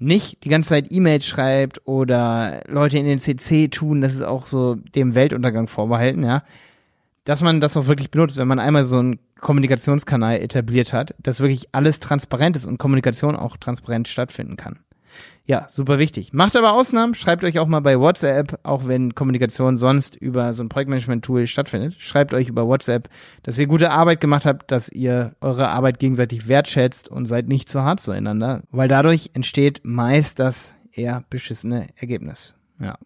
nicht 0.00 0.42
die 0.42 0.48
ganze 0.48 0.70
Zeit 0.70 0.88
E-Mails 0.90 1.26
schreibt 1.26 1.86
oder 1.86 2.64
Leute 2.66 2.98
in 2.98 3.06
den 3.06 3.20
CC 3.20 3.68
tun, 3.68 4.00
das 4.00 4.14
ist 4.14 4.22
auch 4.22 4.48
so 4.48 4.74
dem 4.74 5.14
Weltuntergang 5.14 5.68
vorbehalten, 5.68 6.24
ja 6.24 6.42
dass 7.24 7.40
man 7.40 7.60
das 7.60 7.76
auch 7.76 7.86
wirklich 7.86 8.10
benutzt, 8.10 8.36
wenn 8.38 8.48
man 8.48 8.58
einmal 8.58 8.84
so 8.84 8.98
einen 8.98 9.20
Kommunikationskanal 9.40 10.40
etabliert 10.40 10.92
hat, 10.92 11.14
dass 11.22 11.38
wirklich 11.38 11.68
alles 11.72 12.00
transparent 12.00 12.56
ist 12.56 12.66
und 12.66 12.78
Kommunikation 12.78 13.36
auch 13.36 13.56
transparent 13.56 14.08
stattfinden 14.08 14.56
kann. 14.56 14.80
Ja, 15.44 15.66
super 15.68 15.98
wichtig. 15.98 16.32
Macht 16.32 16.54
aber 16.56 16.72
Ausnahmen, 16.72 17.14
schreibt 17.14 17.42
euch 17.42 17.58
auch 17.58 17.66
mal 17.66 17.80
bei 17.80 17.98
WhatsApp, 17.98 18.60
auch 18.62 18.86
wenn 18.86 19.14
Kommunikation 19.14 19.76
sonst 19.76 20.14
über 20.14 20.54
so 20.54 20.62
ein 20.62 20.68
Projektmanagement-Tool 20.68 21.48
stattfindet. 21.48 21.96
Schreibt 21.98 22.32
euch 22.32 22.48
über 22.48 22.68
WhatsApp, 22.68 23.08
dass 23.42 23.58
ihr 23.58 23.66
gute 23.66 23.90
Arbeit 23.90 24.20
gemacht 24.20 24.46
habt, 24.46 24.70
dass 24.70 24.88
ihr 24.88 25.34
eure 25.40 25.68
Arbeit 25.68 25.98
gegenseitig 25.98 26.46
wertschätzt 26.46 27.08
und 27.08 27.26
seid 27.26 27.48
nicht 27.48 27.68
zu 27.68 27.82
hart 27.82 28.00
zueinander, 28.00 28.62
weil 28.70 28.88
dadurch 28.88 29.30
entsteht 29.34 29.80
meist 29.82 30.38
das 30.38 30.74
eher 30.92 31.24
beschissene 31.28 31.88
Ergebnis. 31.96 32.54
Ja. 32.80 32.96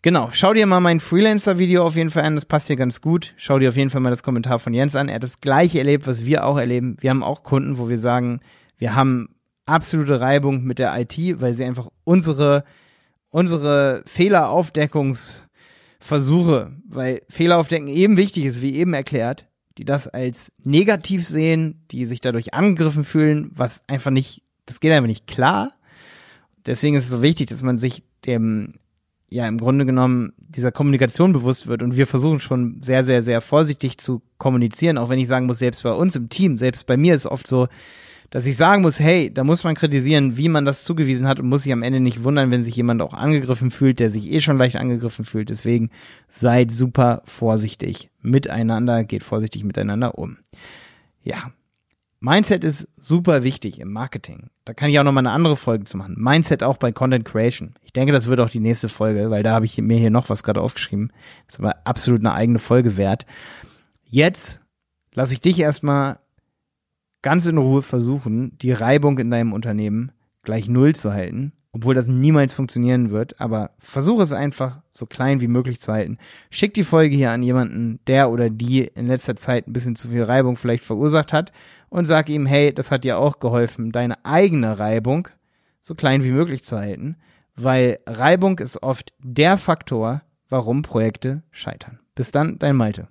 Genau, 0.00 0.30
schau 0.32 0.52
dir 0.52 0.66
mal 0.66 0.80
mein 0.80 0.98
Freelancer-Video 0.98 1.84
auf 1.84 1.94
jeden 1.94 2.10
Fall 2.10 2.24
an, 2.24 2.34
das 2.34 2.44
passt 2.44 2.66
hier 2.66 2.76
ganz 2.76 3.00
gut. 3.00 3.34
Schau 3.36 3.60
dir 3.60 3.68
auf 3.68 3.76
jeden 3.76 3.90
Fall 3.90 4.00
mal 4.00 4.10
das 4.10 4.24
Kommentar 4.24 4.58
von 4.58 4.74
Jens 4.74 4.96
an. 4.96 5.08
Er 5.08 5.16
hat 5.16 5.22
das 5.22 5.40
gleiche 5.40 5.78
erlebt, 5.78 6.08
was 6.08 6.24
wir 6.24 6.44
auch 6.44 6.58
erleben. 6.58 6.96
Wir 7.00 7.10
haben 7.10 7.22
auch 7.22 7.44
Kunden, 7.44 7.78
wo 7.78 7.88
wir 7.88 7.98
sagen, 7.98 8.40
wir 8.78 8.96
haben 8.96 9.28
absolute 9.72 10.20
Reibung 10.20 10.62
mit 10.64 10.78
der 10.78 10.94
IT, 11.00 11.16
weil 11.40 11.54
sie 11.54 11.64
einfach 11.64 11.88
unsere, 12.04 12.64
unsere 13.30 14.04
Fehleraufdeckungsversuche, 14.06 16.76
weil 16.86 17.22
Fehleraufdecken 17.28 17.88
eben 17.88 18.16
wichtig 18.16 18.44
ist, 18.44 18.62
wie 18.62 18.76
eben 18.76 18.94
erklärt, 18.94 19.48
die 19.78 19.84
das 19.84 20.08
als 20.08 20.52
negativ 20.62 21.26
sehen, 21.26 21.84
die 21.90 22.06
sich 22.06 22.20
dadurch 22.20 22.54
angegriffen 22.54 23.02
fühlen, 23.04 23.50
was 23.54 23.82
einfach 23.88 24.10
nicht, 24.10 24.42
das 24.66 24.80
geht 24.80 24.92
einfach 24.92 25.08
nicht 25.08 25.26
klar. 25.26 25.72
Deswegen 26.66 26.94
ist 26.94 27.04
es 27.04 27.10
so 27.10 27.22
wichtig, 27.22 27.48
dass 27.48 27.62
man 27.62 27.78
sich 27.78 28.04
dem 28.26 28.74
ja 29.30 29.48
im 29.48 29.56
Grunde 29.56 29.86
genommen 29.86 30.34
dieser 30.36 30.72
Kommunikation 30.72 31.32
bewusst 31.32 31.66
wird 31.66 31.82
und 31.82 31.96
wir 31.96 32.06
versuchen 32.06 32.38
schon 32.38 32.82
sehr, 32.82 33.02
sehr, 33.02 33.22
sehr 33.22 33.40
vorsichtig 33.40 33.96
zu 33.96 34.20
kommunizieren, 34.36 34.98
auch 34.98 35.08
wenn 35.08 35.18
ich 35.18 35.28
sagen 35.28 35.46
muss, 35.46 35.58
selbst 35.58 35.82
bei 35.82 35.92
uns 35.92 36.14
im 36.16 36.28
Team, 36.28 36.58
selbst 36.58 36.86
bei 36.86 36.98
mir 36.98 37.14
ist 37.14 37.24
oft 37.24 37.46
so, 37.46 37.68
dass 38.32 38.46
ich 38.46 38.56
sagen 38.56 38.80
muss, 38.80 38.98
hey, 38.98 39.32
da 39.32 39.44
muss 39.44 39.62
man 39.62 39.74
kritisieren, 39.74 40.38
wie 40.38 40.48
man 40.48 40.64
das 40.64 40.84
zugewiesen 40.84 41.28
hat 41.28 41.38
und 41.38 41.50
muss 41.50 41.64
sich 41.64 41.72
am 41.72 41.82
Ende 41.82 42.00
nicht 42.00 42.24
wundern, 42.24 42.50
wenn 42.50 42.64
sich 42.64 42.74
jemand 42.74 43.02
auch 43.02 43.12
angegriffen 43.12 43.70
fühlt, 43.70 44.00
der 44.00 44.08
sich 44.08 44.26
eh 44.32 44.40
schon 44.40 44.56
leicht 44.56 44.76
angegriffen 44.76 45.26
fühlt. 45.26 45.50
Deswegen 45.50 45.90
seid 46.30 46.72
super 46.72 47.20
vorsichtig 47.26 48.10
miteinander, 48.22 49.04
geht 49.04 49.22
vorsichtig 49.22 49.64
miteinander 49.64 50.16
um. 50.16 50.38
Ja, 51.22 51.52
Mindset 52.20 52.64
ist 52.64 52.88
super 52.96 53.42
wichtig 53.42 53.80
im 53.80 53.92
Marketing. 53.92 54.48
Da 54.64 54.72
kann 54.72 54.88
ich 54.88 54.98
auch 54.98 55.04
noch 55.04 55.12
mal 55.12 55.20
eine 55.20 55.32
andere 55.32 55.56
Folge 55.56 55.84
zu 55.84 55.98
machen. 55.98 56.14
Mindset 56.16 56.62
auch 56.62 56.78
bei 56.78 56.90
Content 56.90 57.26
Creation. 57.26 57.74
Ich 57.82 57.92
denke, 57.92 58.14
das 58.14 58.28
wird 58.28 58.40
auch 58.40 58.48
die 58.48 58.60
nächste 58.60 58.88
Folge, 58.88 59.28
weil 59.30 59.42
da 59.42 59.52
habe 59.52 59.66
ich 59.66 59.76
mir 59.76 59.98
hier 59.98 60.10
noch 60.10 60.30
was 60.30 60.42
gerade 60.42 60.62
aufgeschrieben. 60.62 61.12
Das 61.48 61.58
aber 61.58 61.76
absolut 61.84 62.20
eine 62.20 62.32
eigene 62.32 62.60
Folge 62.60 62.96
wert. 62.96 63.26
Jetzt 64.08 64.62
lasse 65.12 65.34
ich 65.34 65.40
dich 65.42 65.58
erstmal 65.58 66.18
ganz 67.22 67.46
in 67.46 67.58
Ruhe 67.58 67.82
versuchen, 67.82 68.58
die 68.58 68.72
Reibung 68.72 69.18
in 69.18 69.30
deinem 69.30 69.52
Unternehmen 69.52 70.12
gleich 70.42 70.68
null 70.68 70.94
zu 70.94 71.12
halten 71.12 71.52
obwohl 71.72 71.94
das 71.94 72.06
niemals 72.06 72.52
funktionieren 72.52 73.10
wird, 73.10 73.40
aber 73.40 73.70
versuche 73.78 74.22
es 74.22 74.32
einfach 74.32 74.80
so 74.90 75.06
klein 75.06 75.40
wie 75.40 75.48
möglich 75.48 75.80
zu 75.80 75.92
halten. 75.92 76.18
Schick 76.50 76.74
die 76.74 76.82
Folge 76.82 77.16
hier 77.16 77.30
an 77.30 77.42
jemanden, 77.42 77.98
der 78.06 78.30
oder 78.30 78.50
die 78.50 78.82
in 78.82 79.06
letzter 79.06 79.36
Zeit 79.36 79.66
ein 79.66 79.72
bisschen 79.72 79.96
zu 79.96 80.08
viel 80.08 80.22
Reibung 80.22 80.56
vielleicht 80.56 80.84
verursacht 80.84 81.32
hat 81.32 81.50
und 81.88 82.04
sag 82.04 82.28
ihm, 82.28 82.44
hey, 82.44 82.74
das 82.74 82.90
hat 82.90 83.04
dir 83.04 83.18
auch 83.18 83.40
geholfen, 83.40 83.90
deine 83.90 84.22
eigene 84.24 84.78
Reibung 84.78 85.28
so 85.80 85.94
klein 85.94 86.22
wie 86.22 86.30
möglich 86.30 86.62
zu 86.62 86.78
halten, 86.78 87.16
weil 87.56 87.98
Reibung 88.06 88.58
ist 88.58 88.82
oft 88.82 89.14
der 89.18 89.56
Faktor, 89.56 90.22
warum 90.50 90.82
Projekte 90.82 91.42
scheitern. 91.50 92.00
Bis 92.14 92.30
dann, 92.30 92.58
dein 92.58 92.76
Malte. 92.76 93.08